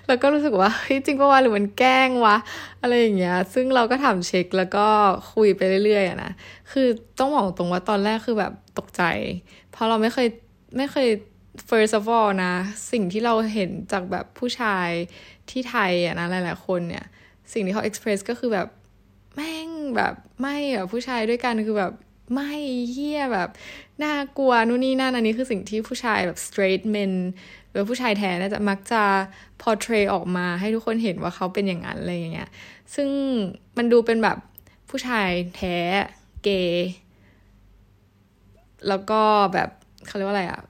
[0.08, 2.36] แล้วก็รู้สึกว่าเฮ้ยจริงปะวะหรือมันแกล้งวะ
[2.82, 4.88] อะไรอย่างเงี้ย ซึ่งเราก็ถามเช็คแล้วก็
[5.34, 6.32] คุยไปเรื่อยๆอะนะ
[6.72, 6.88] คือ
[7.20, 9.02] ต้องบอกตรงว่าตอนแรกคือแบบตกใจ
[9.72, 10.28] เพราะเราไม่เคย
[10.78, 11.08] ไม่เคย
[11.70, 12.54] first of all นะ
[12.92, 14.90] สิ่งที่เราเห็นจากแบบผู้ชาย
[15.50, 17.06] ที่ไทยอะนะหลายๆคนเนี่ย
[17.54, 18.68] สิ่งที่เขา express ก็คือแบบ
[19.36, 21.94] แม่งแบบไม่แบบผู้ชายด้วยกันคือแบบ
[22.34, 22.54] ไม่
[22.92, 23.50] เฮี้ยแบบ
[24.04, 27.14] น่ากลัวนู่นนี่นั่นอันนี้คือสิ่งที่ผู้ชายแบบ straight men
[27.70, 29.04] หรือผู้ชายแท้น่าจะมักจะ
[29.62, 32.50] portray ออกมาให้ทุกคนเห็นว่าเขาเป็นอย่างนั้นอะไรอย่างเงี้ย
[32.96, 33.10] ซึ่ง
[33.78, 34.38] มันดูเป็นแบบ
[34.90, 35.76] ผู้ชายแท้
[36.44, 36.90] เกย์
[38.88, 39.22] แล้วก็
[39.54, 39.70] แบบ
[40.08, 40.62] เขาเรียกว่าอะไรอะ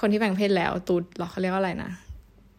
[0.00, 1.90] คนที่แบ่งเพศแล้วตูดหรอเขาเรียกว่าอะไรนะ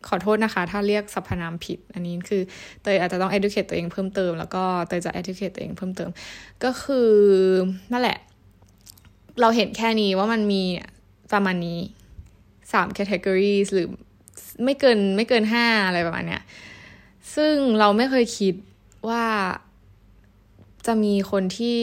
[0.07, 2.41] ขอโทษนะคะ ถ้าเรียกสรรพนามผิด อันนี้คือ
[2.81, 6.09] เตยอาจจะต้อง educate ตัวเองเพิ่มเติม แล้วก็เตยจะ educate ตัวเองเพิ่มเติม
[6.63, 7.11] ก็คือ
[7.91, 8.17] นั่นแหละ
[9.41, 10.63] เราเห็นแค่นี้ว่ามันมี
[11.33, 11.79] ประมาณนี้
[12.73, 13.87] สามแคตตากรีหรือ
[14.63, 16.43] ไม่เกินไม่เกินห้าอะไรประมาณเนี้ย
[17.35, 18.55] ซึ่งเราไม่เคยคิด
[19.09, 19.25] ว่า
[20.87, 21.79] จะมีคนที่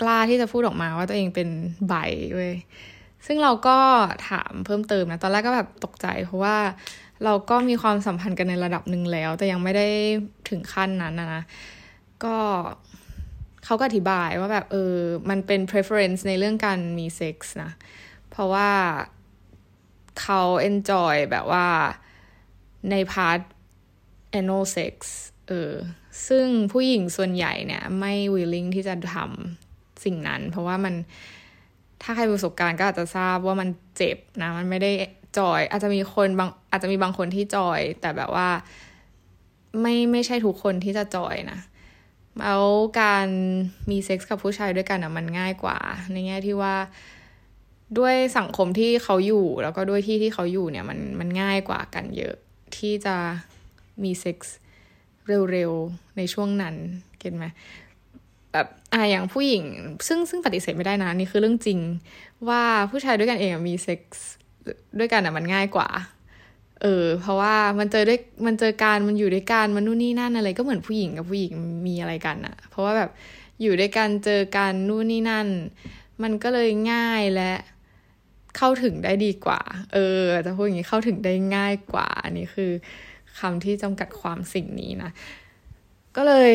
[0.00, 1.48] กล้าที่จะพูดออกมาว่าตัวเองเป็น
[1.88, 1.94] ใบ
[2.34, 2.54] เว้ย
[3.26, 3.78] ซึ่งเราก็
[4.28, 6.56] ถามเพิ่มเติมนะ ตอนแรกก็แบบตกใจ เพราะว่า
[7.24, 9.88] เราก็มีความสัมพันธ์กันในระดับหนึ่งแล้ว แต่ยังไม่ได้
[10.48, 11.42] ถึงขั้นนั้นนะ
[12.24, 12.36] ก็
[13.64, 14.96] เขาก็อธิบายว่าแบบเออ
[15.30, 17.70] มันเป็น preference ในเรื่องการมีเซ็กส์นะ
[18.30, 18.70] เพราะว่า
[20.20, 21.66] เขา enjoy แบบว่า
[22.90, 23.40] ใน part
[24.40, 24.94] anal sex
[25.48, 25.72] เออ
[26.28, 30.94] ซึ่งผู้หญิงส่วนใหญ่เนี่ย ไม่ willing ที่จะทำสิ่งนั้น เพราะว่ามัน
[32.02, 34.92] ถ้าใครประสบการณ์ก็อาจจะทราบว่ามันเจ็บนะ มันไม่ได้
[35.38, 38.48] joy อาจจะมีคนบางอาจจะมีบางคนที่ joy แต่แบบว่า
[39.80, 41.58] ไม่ไม่ใช่ทุกคนที่จะ joy นะ
[42.40, 42.64] แล้ว
[43.00, 43.28] การ
[43.90, 45.78] มีเซ็กส์กับผู้ชายด้วยกันอะมันง่ายกว่า
[46.12, 46.74] ในแง่ที่ว่า
[47.98, 52.34] ด้วยสังคมที่เขาอยู่แล้วก็ด้วยที่ที่เขาอยู่เนี่ยมันมันง่ายกว่ากันเยอะ
[52.76, 53.16] ที่จะ
[54.02, 54.54] มีเซ็กส์
[55.50, 56.74] เร็วๆ ในช่วงนั้น
[57.18, 57.44] get ไหม
[58.52, 59.64] แบบอ่าอย่างผู้หญิง
[60.06, 61.78] ซึ่งซึ่งปฏิเสธไม่ได้นะนี่คือเรื่องจริง
[62.48, 64.26] ว่าผู้ชายด้วยกันเองมีเซ็กส์
[64.98, 65.88] ด้วยกันอะมันง่ายกว่า
[66.82, 71.52] เออ เพราะว่ามันเจอด้วยมันเจอการมันอยู่ด้วยกันมันนู่นนี่นั่นอะไรก็เหมือนผู้หญิงกับผู้หญิง
[71.86, 73.10] มีอะไรกันอะ เพราะว่าแบบ
[73.62, 75.48] อยู่ด้วยกันเจอกันนู่นนี่นั่น
[76.22, 77.52] มันก็เลยง่ายและ
[78.56, 79.60] เข้าถึงได้ดีกว่า
[79.92, 82.70] เออ จะพูดอย่างนี้เข้าถึงได้ง่ายกว่า อันนี้คือ
[83.38, 85.10] คำที่จำกัดความสิ่งนี้นะ
[86.16, 86.52] ก็เลย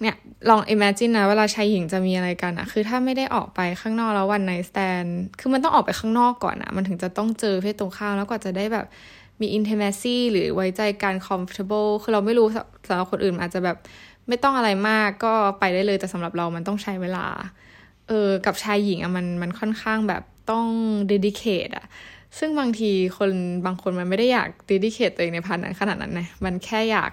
[0.00, 0.16] เนี่ย
[0.50, 5.04] ลอง imagine นะเวลาชายหญิงจะมีอะไรกันอะคือถ้าไม่ได้ออกไปข้างนอกแล้ววันไนสแตน
[5.40, 8.86] คือมันต้องออกไปข้างนอกก่อนอะมันถึงจะต้องเจอเพศตรงข้ามแล้วกว่าจะได้แบบ
[9.40, 12.46] มี intimacy หรือไว้ใจการ comfortable คือเราไม่รู้
[12.88, 13.76] สำหรับคนอื่นอาจจะแบบ
[14.28, 17.26] ไม่ต้องอะไรมากก็ไปได้เลยแต่สำหรับเรามันต้องใช้เวลา
[18.08, 20.66] เออ กับชายหญิงอะมันมันค่อนข้างแบบต้อง
[21.10, 21.86] dedicate อะ
[22.38, 23.30] ซึ่งบางทีคน
[23.66, 27.10] บางคนมันไม่ได้อยาก dedicate ตัวเองในพันนั้นขนาดนั้นนะมันแค่อยาก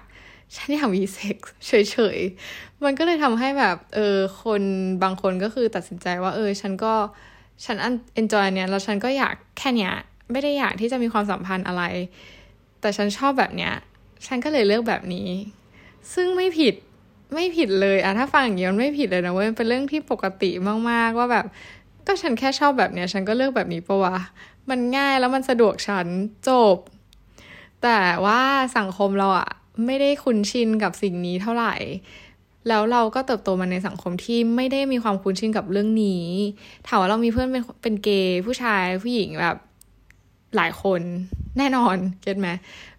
[0.54, 1.72] ฉันอยากมีเซ็กซ์เฉ
[2.16, 4.62] ยๆ มันก็เลยทำให้แบบเออคน
[5.02, 6.94] บางคนก็คือตัดสินใจว่า เออ ฉันก็
[7.64, 7.76] ฉัน
[8.14, 9.94] เอนจอยเนี้ยแล้วฉันก็อยากแค่เนี้ย
[10.32, 11.82] ไม่ได้อยากที่จะมีความสัมพันธ์อะไร
[12.80, 13.72] แต่ฉันชอบแบบเนี้ย
[14.26, 15.28] ฉันก็เลยเลือกแบบนี้
[16.14, 16.74] ซึ่งไม่ผิด
[17.34, 20.50] ไม่ผิดเลยอะถ้าฟังอย่างนี้มันไม่ผิดเลยนะเว้ยเป็นเรื่องที่ปกติ
[20.90, 21.46] มากๆว่าแบบ
[22.06, 24.16] ก็ฉันแค่ชอบแบบเนี้ย ฉันก็เลือกแบบนี้ปะวะ
[24.70, 26.06] มันง่ายแล้วมันสะดวกฉัน
[26.48, 26.76] จบ
[27.82, 28.40] แต่ว่า
[28.78, 29.48] สังคมเราอะ
[29.84, 31.74] ไม่ได้คุ้นชินกับสิ่งนี้เท่าไหร่
[32.68, 36.24] แล้วเราก็เติบโตมาในสังคมที่ไม่ได้มีความคุ้นชินกับเรื่องนี้
[36.86, 39.56] ถามว่าเรามีเพื่อนเป็นเป็นเกย์ผู้ชายผู้หญิงแบบ
[40.56, 41.02] หลายคน
[41.58, 42.48] แน่นอนเก็ตไหม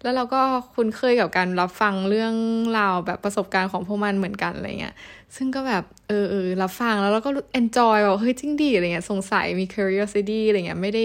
[0.02, 0.40] แล้วเราก็
[0.74, 2.34] คุ้นเคยกับการรับฟังเรื่อง
[2.78, 4.94] ราวแบบประสบการณ์ของพวกมันเหมือนกันอะไรเงี้ย
[5.36, 11.04] ซึ่งก็แบบเออเออรับฟังแล้วเราก็ enjoy แบบเฮ้ยจริงดีอะไรเงี้ยสงสัยมี curiosity อะไรเงี้ยไม่ได้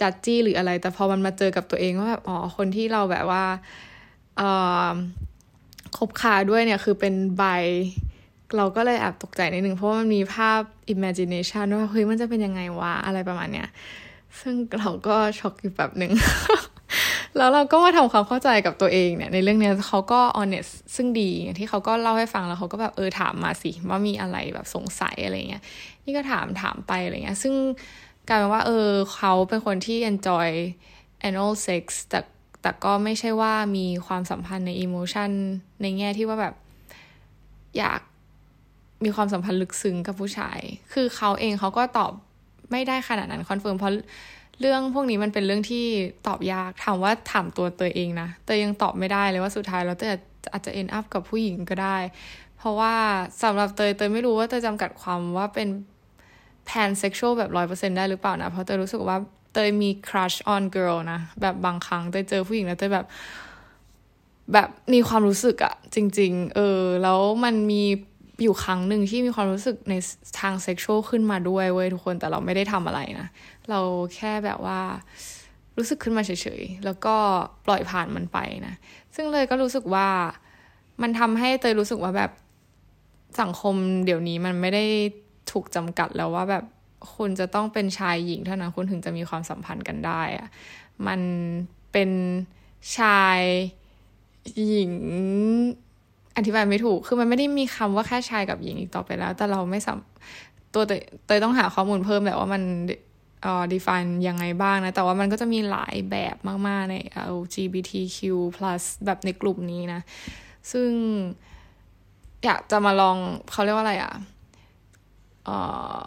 [0.00, 3.44] จัดจี้หรืออะไร แต่พอมันมาเจอกับตัวเองว่าแบบอ๋อคนที่เราแบบว่า
[5.96, 7.44] คบคาด้วยเนี่ยคือเป็นใบ
[8.56, 10.60] เราก็เลยแอบตกใจนิดนึงเพราะว่ามันมีภาพ
[10.94, 13.68] imagination ว่าเฮ้ยมันจะเป็นยังไงวะอะไรประมาณเนี้ย
[14.40, 16.12] ซึ่งเราก็ช็อกอยู่แบบหนึ่ง
[17.36, 25.62] แล้วเราก็มาทำความเข้าใจกับตัวเองเนี่ยในเรื่องนี้เขาก็ honest ซึ่งดีที่เขาก็เล่าให้ฟังแล้วเขาก็แบบเออถามมาสิว่ามีอะไรแบบสงสัยอะไรเงี้ย
[26.04, 27.54] นี่ก็ถามถามไปอะไรเงี้ยซึ่ง
[28.28, 30.48] กลายเป็นว่าเออเขาเป็นคนที่ enjoy
[31.28, 32.20] anal sex แต่
[32.64, 35.30] แต่ก็ไม่ใช่ว่ามีความสัมพันธ์ใน emotion
[35.82, 36.54] ในแง่ที่ว่าแบบ
[37.78, 38.00] อยาก
[39.04, 40.58] มีความสัมพันธ์ลึกซึ้งกับผู้ชาย
[40.92, 42.12] คือเขาเองเขาก็ตอบ
[42.70, 43.92] ไม่ได้ขนาดนั้น confirm เพราะ
[44.60, 45.84] เรื่องพวกนี้มันเป็นเรื่องที่
[46.26, 50.10] ตอบยาก ถามว่าถามตัวเตยเองนะแต่ยังตอบไม่ได้เลยว่าสุดท้ายแล้วเตย
[50.52, 51.96] อาจจะ end up กับผู้หญิงก็ได้
[52.58, 52.94] เพราะว่า
[53.42, 55.68] สำหรับเตยเตยไม่รู้ว่าเตยจำกัดความว่าเป็น
[56.66, 59.16] pansexual แบบร้อยเปอร์เซ็นต์ได้หรือเปล่านะ เพราะเตยรู้สึกว่า
[59.54, 63.06] เตยมี crush on girl นะ แบบบางครั้งเตยเจอผู้หญิงแล้วเตยแบบ
[64.52, 67.82] แบบมีความรู้สึกอะจริง ๆ เออ แล้วมันมี
[68.42, 69.94] อยู่ครั้งหนึ่งที่มีความรู้สึกใน
[70.40, 73.28] ทาง sexual ขึ้นมาด้วยเว้ยทุกคนแต่เราไม่ได้ทำอะไรนะ
[73.70, 73.80] เรา
[74.14, 74.80] แค่แบบว่า
[75.76, 77.14] รู้สึกขึ้นมาเฉยๆ แล้วก็
[77.66, 78.74] ปล่อยผ่านมันไปนะ
[79.14, 80.08] ซึ่งเตยก็รู้สึกว่า
[81.02, 82.30] มันทำให้เตยรู้สึกว่าแบบ
[83.40, 84.84] สังคมเดี๋ยวนี้มันไม่ได้
[85.52, 86.64] ถูกจำกัดแล้วว่าแบบ
[87.16, 90.48] คุณจะต้องเป็นชายหญิงเท่านั้นคุณถึงจะมีความสัมพันธ์กันได้อะ
[91.06, 91.20] มัน
[91.92, 92.10] เป็น
[92.96, 93.40] ชาย
[94.68, 94.92] หญิง
[96.36, 99.98] อธิบายไม่ถูก คือมันไม่ได้มีคำว่าแค่ชายกับหญิงอีกต่อไปแล้ว แต่เราไม่สัม
[100.74, 100.82] ตัว
[101.26, 102.62] เตยต้องหาข้อมูลเพิ่มแหละว่ามัน
[103.42, 106.36] เอ่อ define ยังไงบ้างนะ แต่ว่ามันก็จะมีหลายแบบ
[106.68, 106.96] มาก ๆ ใน
[107.34, 108.18] LGBTQ+
[109.06, 110.00] แบบในกลุ่มนี้นะ
[110.72, 110.90] ซึ่ง
[112.44, 113.16] อยากจะมาลอง
[113.50, 114.12] เขาเรียกว่าอะไรอะ่ะ
[115.44, 115.56] เอ่
[116.02, 116.04] อ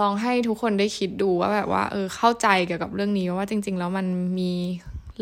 [0.00, 4.06] ลองให้ทุกคนได้คิดดูว่าแบบว่าเออเข้าใจเกี่ยวกับเรื่องนี้ว่าจริง ๆ แล้วมัน
[4.38, 4.52] มี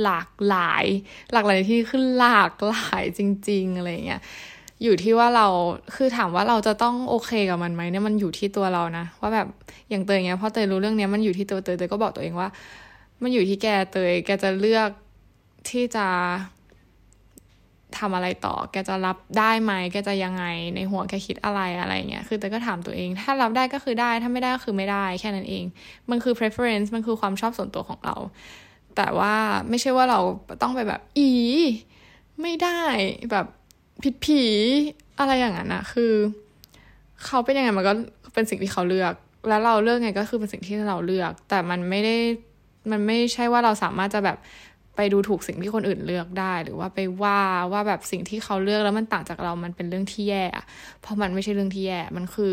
[0.03, 0.85] หลากหลาย
[1.33, 4.21] หลากหลายที่ขึ้นหลากหลายจริง ๆ อะไรเงี้ย
[4.83, 5.47] อยู่ที่ว่าเรา
[5.95, 9.49] คือถามว่าเราจะต้องโอเคกับมันไหมเนี่ยมันอยู่ที่ตัวเรานะว่าแบบ
[9.91, 12.49] อย่างเตยเงี้ยพอเตยรู้เรื่องเนี้ยมันอยู่ที่ตัวเตยเตยก็บอกตัวเองว่า
[13.23, 14.91] มันอยู่ที่แกเตยแกจะเลือก
[15.71, 16.07] ที่จะ
[17.99, 20.45] ทำอะไรต่อ แกจะรับได้ไหม แกจะยังไง
[20.77, 25.65] ในหัวแกคิดอะไรอะไรเงี้ย คือแต่ก็ถามตัวเอง ถ้ารับได้ก็คือได้ ถ้าไม่ได้ก็คือไม่ได้ แค่นั้นเอง
[26.11, 28.17] มันคือ preference มันคือความชอบส่วนตัวของเรา
[28.97, 29.35] แต่ว่า
[29.69, 30.21] ไม่ใช่ว่าเรา
[30.63, 31.31] ต้องไปแบบ อี
[32.43, 32.81] ไม่ได้
[33.31, 33.47] แบบ
[34.03, 34.43] ผิดผี
[35.19, 36.13] อะไรอย่างนั้นนะคือ
[37.25, 37.93] เขาเป็นยังไงมันก็
[38.35, 39.15] เป็นสิ่งที่เขาเลือก
[39.49, 42.17] แล้วเราเลือกไงก็คือเป็นสิ่งที่เราเลือก แต่มันไม่ได้
[42.91, 44.39] มันไม่ใช่ว่าเราสามารถจะแบบ
[44.97, 47.41] ไปดูถูกสิ่งที่คนอื่นเลือกได้ หรือว่าไปว่า
[47.73, 50.45] ว่าแบบสิ่งที่เขาเลือกแล้วมันต่างจากเรามันเป็นเรื่องที่แย่
[51.01, 52.53] เพราะมันไม่ใช่เรื่องที่แย่มันคือ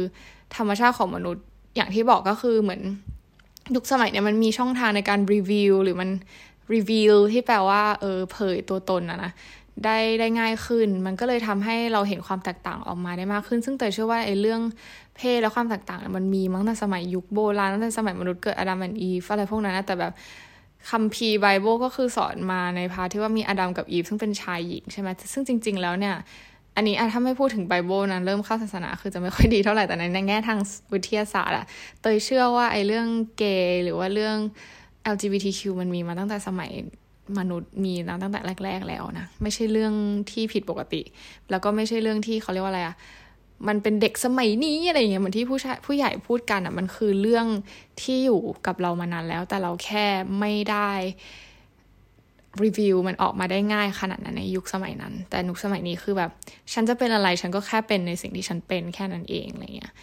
[0.56, 1.43] ธรรมชาติของมนุษย์
[1.75, 2.82] อย่างที่บอกก็คือเหมือน
[3.75, 6.10] ยุคสมัยเนี่ยมันมีช่องทางในการรีวิวหรือมัน
[6.73, 9.32] รีวิวที่แปลว่าเออเผยตัวตนนะนะ
[9.86, 14.62] ได้ได้ง่ายขึ้น มันก็เลยทำให้เราเห็นความแตกต่างออกมาได้มากขึ้น ซึ่งเตยเชื่อว่าไอ้เรื่อง
[15.15, 20.12] เพศและความแตกต่างมันมีตั้งแต่สมัยยุคโบราณตั้งแต่สมัยมนุษย์เกิด Adam and Eve อะไรพวกนั้นนะแต่แบบ
[20.89, 26.15] คัมภีร์ไบเบิลก็คือสอนมาในพาที่ว่ามีอดัมกับอีฟซึ่งเป็นชายหญิงใช่ไหมซึ่งจริง ๆ แล้วเนี่ย
[26.75, 30.59] อันนี้ถ้าไม่พูดถึงไบเบิลนะเริ่มเข้าศาสนาคือจะไม่ค่อยดีเท่าไหร่แต่ในแง่ทาง
[30.93, 31.65] วิทยาศาสตร์อะ
[32.01, 34.37] เตยเชื่อว่าไอ้เรื่องเกย์หรือว่าเรื่อง
[35.13, 36.71] LGBTQ มันมีมาตั้งแต่สมัย
[37.37, 39.93] มนุษย์มีตั้งแต่แรก ๆ แล้วนะ ไม่ใช่เรื่อง
[40.31, 41.01] ที่ผิดปกติ
[41.49, 42.95] แล้วก็ไม่ใช่เรื่องที่เขาเรียกว่าอะไรอะ
[43.67, 47.47] มันเป็นเด็กสมัยนี้อะไรเงี้ยเหมือนที่ผู้ชายผู้ใหญ่พูดกันอะ่ะมันคือเรื่อง
[48.02, 50.06] ที่อยู่กับเรามานานแล้ว แต่เราแค่
[50.39, 50.91] ไม่ได้
[52.63, 56.32] รีวิวมันออกมาได้ง่ายขนาดนั้นในยุคสมัยนั้น แต่ยุคสมัยนี้คือแบบ
[56.74, 59.93] ฉันจะเป็นอะไรฉันก็แค่เป็นในสิ่งที่ฉันเป็นแค่นั้นเองอะไรเงี้ย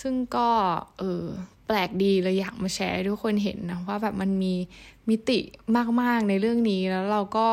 [0.00, 0.48] ซึ่งก็
[0.98, 1.24] เออ
[1.66, 4.54] แปลกดีเลยอยากมาแชร์ให้ทุกคนเห็นนะว่าแบบมันมี
[5.08, 5.38] มิติ
[6.02, 7.48] มาก ๆ ในเรื่องนี้แล้วเราก็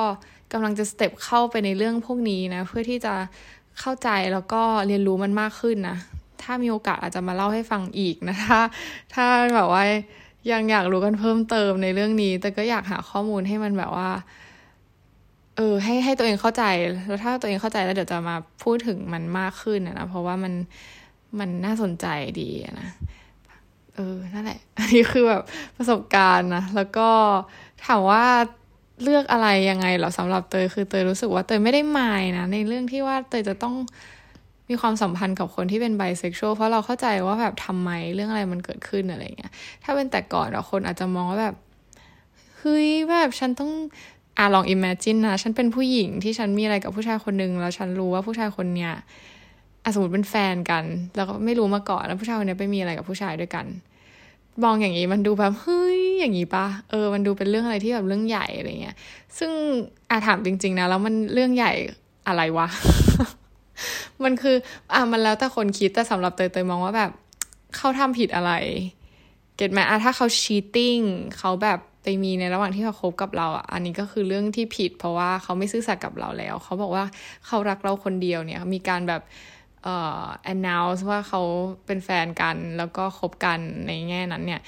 [0.53, 3.13] กำลังจะสเต็ปเข้าไปในเรื่องพวกนี้นะ เพื่อที่จะ
[3.79, 5.97] เข้าใจแล้วก็เรียนรู้มันมากขึ้นนะ
[6.41, 8.59] ถ้ามีโอกาสอาจจะมาเล่าให้ฟังอีกนะถ้า
[9.13, 9.83] ถ้าแบบว่า
[10.51, 14.09] ยังอยากรู้กันเพิ่มเติมในเรื่องนี้ แต่ก็อยากหาข้อมูลให้มันแบบว่า
[15.57, 16.63] เออ ให้ให้ตัวเองเข้าใจ
[17.07, 20.53] แล้วถ้าตัวเองเข้าใจแล้วเดี๋ยวจะมาพูดถึงมันมากขึ้นนะ เพราะว่ามัน
[21.39, 22.05] มันน่าสนใจ
[22.41, 22.49] ดี
[22.81, 22.89] นะ
[23.95, 25.43] เออ นั่นแหละ อันนี้คือแบบ
[25.77, 27.09] ประสบการณ์นะ แล้วก็
[27.85, 28.25] ถามว่า
[29.03, 33.75] เลือกอะไรยังไงเหรอสำหรับเตยคือเตยรู้สึกว่าเตยไม่ได้หมายนะ ในเรื่องที่ว่าเตยจะต้อง
[34.69, 39.51] มีความสัมพันธ์กับคนที่เป็นไบเซ็กชวลเพราะเราเข้าใจว่าแบบทำไมเรื่องอะไรมันเกิดขึ้นอะไรเงี้ย
[39.83, 41.55] ถ้าเป็นแต่ก่อนเราคนอาจจะมองว่าแบบ
[42.57, 43.71] เฮ้ยแบบฉันต้อง
[44.37, 48.91] อ่าลอง imagine นะ ฉันเป็นผู้หญิงที่ฉันมีอะไรกับผู้ชายคนหนึ่งแล้วฉันรู้ว่าผู้ชายคนเนี้ย
[49.83, 50.83] อสมมติเป็นแฟนกัน
[51.15, 53.65] แล้วก็ไม่รู้มาก่อนแล้วผู้ชายคนนี้ไปมีอะไรกับผู้ชายด้วยกัน
[54.63, 58.95] มองอย่างนี้มันดูแบบเฮ้ยอย่างนี้ปะเออ มันดูเป็นเรื่องอะไรที่แบบเรื่องใหญ่อะไรเงี้ย
[59.37, 59.51] ซึ่ง
[60.09, 61.73] อาถามจริง ๆ นะ แล้วมันเรื่องใหญ่
[62.27, 62.67] อะไรวะ
[64.23, 64.55] มันคือ
[64.93, 67.11] อะมันแล้วแต่คนคิดแต่สำหรับเตยเตยมองว่าแบบ
[67.77, 68.51] เขาทำผิดอะไร
[69.55, 70.97] เก็ตไหมอะถ้าเขาชีตติ้ง
[71.37, 77.05] เขาแบบไปมีในระหว่างที่เขาคบกับเราอะ อันนี้ก็คือเรื่องที่ผิด เพราะว่าเขาไม่ซื่อสัตย์กับเราแล้ว เขาบอกว่า
[77.47, 79.21] เขารักเราคนเดียวเนี่ย มีการแบบ
[79.83, 81.41] เอ่อ announce ว่าเขา
[81.85, 84.61] เป็นแฟนกันแล้วก็คบกันในแง่นั้นเนี่ย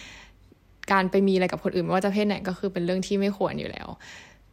[0.92, 3.88] การไปมีอะไรกับคนอื่นไม่ว่าจะเพศไหนก็คือเป็นเรื่องที่ไม่ควรอยู่แล้ว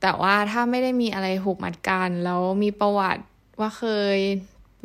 [0.00, 3.22] แต่ว่าถ้าไม่ได้มีอะไรผูกมัดกันแล้วมีประวัติ
[3.60, 3.84] ว่าเค
[4.16, 4.18] ย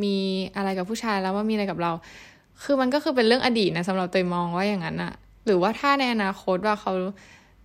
[0.03, 0.15] มี
[0.55, 1.91] อะไรกับผู้ชายแล้วว่ามีอะไรกับเรา
[2.63, 5.13] คือมันก็คือเป็นเรื่องอดีตนะสำหรับเตยมองว่าอย่างนั้นอะ
[5.45, 6.93] หรือว่าถ้าในอนาคตว่าเขา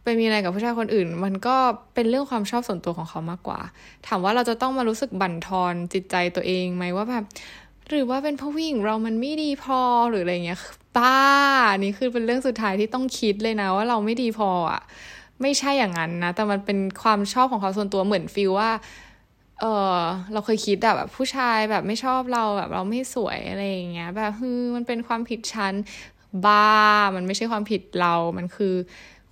[0.04, 1.56] ไปมีอะไรกับผู้ชายคนอื่น มันก็
[1.94, 3.60] เป็นเรื่องความชอบส่วนตัวของเขามากกว่า
[4.06, 7.24] ถามว่าเราจะต้องมารู้สึกบั่นทอนจิตใจตัวเองไหมว่าแบบ
[7.90, 10.60] หรือว่าเป็นเพราะวิ่งเรามันไม่ดีพอหรืออะไรเงี้ย
[10.96, 11.18] ป้า
[11.78, 14.82] นี่คือเป็นเรื่องสุดท้ายที่ต้องคิดเลยนะ ว่าเราไม่ดีพออะ
[15.42, 18.70] ไม่ใช่อย่างนั้นนะ แต่มันเป็นความชอบของเขาส่วนตัวเหมือนฟิลว่า
[19.60, 19.98] เออ
[20.32, 25.74] เราเคยคิดแบบผู้ชายแบบไม่ชอบเราแบบเราไม่สวยอะไรอย่างเงี้ย แบบฮือมันเป็นความผิดฉัน
[26.46, 26.68] บ้า
[27.16, 28.74] มันไม่ใช่ความผิดเรา มันคือ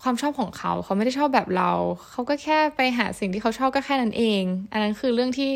[0.03, 1.73] ความชอบของเขา เขาไม่ได้ชอบแบบเรา
[2.11, 4.43] เขาก็แค่ไปหาสิ่งที่เขาชอบก็แค่นั้นเอง
[4.73, 5.51] อันนั้นคือเรื่องที่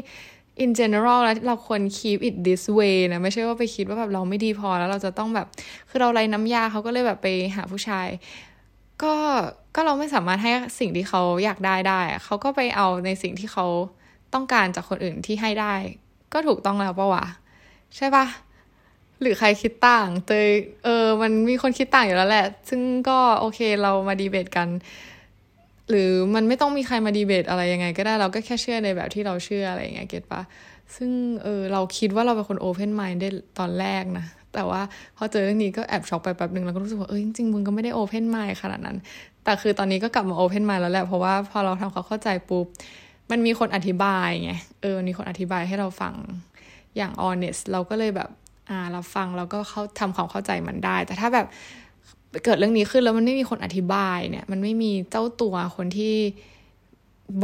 [0.65, 5.47] in general แล้วเราควร keep it this way นะ ไม่ใช่ว่าไปคิดว่าแบบเราไม่ดีพอแล้วเราจะต้องแบบ
[5.89, 8.09] คือเราไรน้ำยาเขาก็เลยแบบไปหาผู้ชาย
[9.03, 9.15] ก็
[9.75, 13.67] ก็เราไม่สามารถให้สิ่งที่เขาอยากได้ได้ เขาก็ไปเอาในสิ่งที่เขา
[14.35, 15.75] ต้องการจากคนอื่นที่ให้ได้
[16.33, 17.25] ก็ถูกต้องแล้วปะวะ
[17.97, 18.27] ใช่ปะ
[19.21, 20.49] หรือใครคิดต่างเตย
[20.85, 24.69] เออ มันมีคนคิดต่างอยู่แล้วแหละ ซึ่งก็โอเคเรามาดีเบตกัน
[25.93, 30.43] หรือมันไม่ต้องมีใครมาดีเบตอะไรยังไง ก็ได้เราก็แค่เชื่อในแบบที่เราเชื่ออะไรอย่างเงี้ยเก็ตปะ
[30.97, 31.11] ซึ่ง
[31.43, 33.29] เออเราคิดว่าเราเป็นคนโอเพนไมล์ได้
[33.59, 34.81] ตอนแรกนะแต่ว่า
[35.17, 38.97] พอเจอเรื่องนี้ก็แอบช็อกไปแป๊บหนึ่งแล้วก็รู้สึกว่าเออจริงๆมึงก็ไม่ได้โอเพนไมล์ขนาดนั้น
[39.45, 42.67] แต่คือตอนนี้ก็กลับมาโอเพนไมล์แล้วแหละเพราะว่าพอเราทำความเข้าใจปุ๊บ
[43.31, 44.53] มันมีคนอธิบายไง
[44.83, 46.15] เออมีคนอธิบายให้เราฟัง
[46.97, 48.29] อย่าง honest เราก็เลยแบบ
[48.71, 51.47] อ่าเราฟังเราก็เข้าทำความเข้าใจมันได้ แต่ถ้าแบบ
[52.45, 56.17] เกิดเรื่องนี้ขึ้นแล้วมันไม่มีคนอธิบายเนี่ย มันไม่มีเจ้าตัวคนที่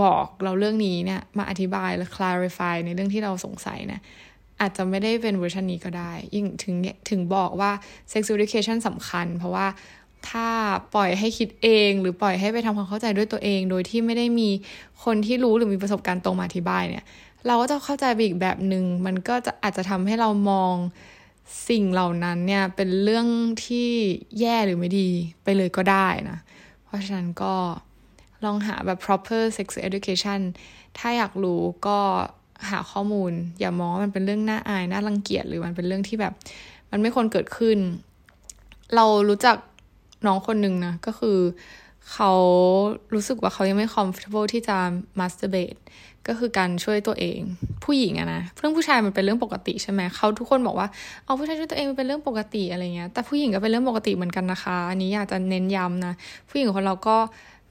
[0.03, 4.01] บอกเราเรื่องนี้เนี่ย มาอธิบายและ clarify ในเรื่องที่เราสงสัยเนี่ย
[4.61, 6.75] อาจจะไม่ได้เป็นเวอร์ชันนี้ก็ได้ ยิ่งถึง
[7.11, 7.71] ถึงบอกว่า
[8.13, 9.67] sex education สำคัญ เพราะว่า
[10.29, 10.49] ถ้า
[10.95, 14.49] ปล่อยให้คิดเองหรือปล่อยให้ไปทำความเข้าใจด้วยตัวเอง โดยที่ไม่ได้มี
[15.05, 17.05] คนที่รู้หรือมีประสบการณ์ตรงมาอธิบายเนี่ย
[17.47, 20.75] เราก็จะเข้าใจอีกแบบหนึง่งมันก็จะอาจจะทำให้เรามอง
[21.69, 23.27] สิ่งเหล่านั้นเนี่ยเป็นเรื่อง
[23.65, 23.89] ที่
[24.41, 25.09] แย่หรือไม่ดี
[25.43, 26.39] ไปเลยก็ได้นะ
[26.85, 27.55] เพราะฉะนั้นก็
[28.45, 30.41] ลองหาแบบ proper sex education
[30.99, 31.99] ถ้าอยากรู้ก็
[32.71, 36.33] หาข้อมูล อย่ามองว่ามันเป็นเรื่องน่าอาย น่ารังเกียจหรือมันเป็นเรื่องที่แบบ
[36.91, 37.79] มันไม่ควรเกิดขึ้น
[38.95, 39.57] เรารู้จัก
[40.27, 41.39] น้องคนหนึ่งนะ ก็คือ
[42.13, 42.33] เขา
[43.15, 44.77] รู้สึกว่าเขายังไม่ comfortable ที่จะ
[45.19, 45.79] masturbate
[46.29, 47.41] ก็คือการช่วยตัวเอง
[47.85, 50.89] ผู้หญิงอะนะเรื่องผู้ชายมันเป็นเรื่องปกติใช่ไหมเขาทุกคนบอกว่า
[51.25, 56.15] เอาผู้ชายช่วยตัวเองมันเป็นเรื่องปกติอะไรเงี้ยแต่ผู้หญิงก็เป็นเรื่องปกติเหมือนกันนะคะ อันนี้อยากจะเน้นย้ำนะ
[56.49, 57.17] ผู้หญิงคนเราก็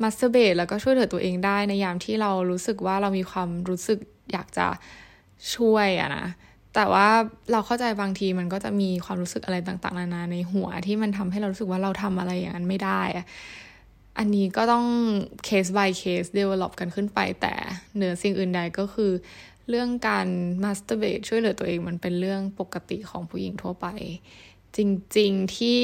[0.01, 3.99] มาสเตอร์เบตแล้วก็ช่วยเหลือตัวเองได้ในยามที่เรารู้สึกว่าเรามีความรู้สึก
[4.31, 4.67] อยากจะ
[5.55, 6.25] ช่วยอะนะ
[6.75, 7.07] แต่ว่า
[7.51, 13.25] เราเข้าใจบางทีมันก็จะมีความรู้สึกอะไรต่างๆนานาในหัวที่มันทำให้เรารู้สึกว่าเราทำอะไรอย่างนั้นไม่ได้อะ
[14.17, 14.85] อันนี้ก็ต้อง
[15.47, 17.53] case by case develop กันขึ้นไป แต่
[17.95, 19.11] เหนือสิ่งอื่นใดก็คือ
[19.69, 20.27] เรื่องการ
[20.63, 23.87] masturbate ช่วยเหลือตัวเองมันเป็นเรื่องปกติของผู้หญิงทั่วไป
[24.75, 24.79] จ
[25.17, 25.81] ริงๆที่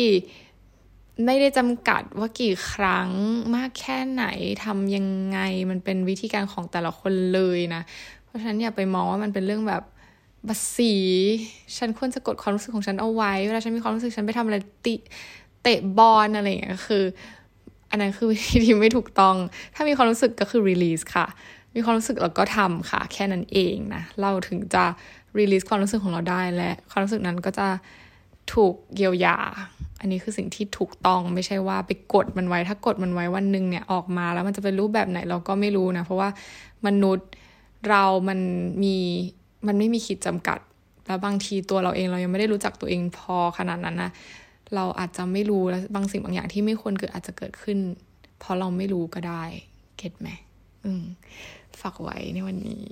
[1.25, 3.09] ไม่ได้จำกัดว่ากี่ครั้ง
[3.55, 4.25] มากแค่ไหน
[4.63, 7.81] ทำยังไงมันเป็นวิธีการของแต่ละคนเลยนะ
[8.23, 9.83] เพราะฉะนั้นอย่าไปมองว่ามันเป็นเรื่องแบบ
[10.47, 10.93] บัสี
[11.77, 14.95] ฉันควรจะกดความรู้สึกของฉันเอาไว้ เวลาฉันมีความรู้สึกฉันไปทำอะไรติ
[15.63, 17.03] เตะบอลอะไรอย่างเงี้ยคือ
[17.93, 19.35] อันนั้นคือวิธีที่ไม่ถูกต้อง
[19.75, 21.25] ถ้ามีความรู้สึกก็คือ release ค่ะ
[21.75, 24.83] มีความรู้สึกเราก็ทำค่ะ แค่นั้นเองนะ เราถึงจะ
[25.39, 27.67] release ความรู้สึกของเราได้และ ความรู้สึกนั้นก็จะ
[28.53, 29.37] ถูกเยียวยา
[29.99, 36.29] อันนี้คือสิ่งที่ถูกต้องไม่ใช่ว่าไปกดมันไว้ ถ้ากดมันไว้วันหนึ่งเนี่ยออกมาแล้วมันจะเป็นรูปแบบไหนเราก็ไม่รู้นะ เพราะว่า
[36.85, 37.27] มนุษย์
[37.89, 38.39] เรามัน
[38.83, 38.97] มี
[39.67, 40.59] มันไม่มีขีดจำกัด
[41.07, 44.11] แล้วบางทีตัวเราเองเรายังไม่ได้รู้จักตัวเองพอขนาดนั้นนะ
[44.75, 47.77] เราอาจจะไม่รู้แล้วบางสิ่งบางอย่างที่ไม่ควรเกิดอาจจะเกิดขึ้น
[48.39, 49.43] เพราะเราไม่รู้ก็ได้
[49.97, 50.29] เก็ตไหม
[50.85, 51.03] อืม
[51.81, 52.85] ฝากไว้ในวันนี้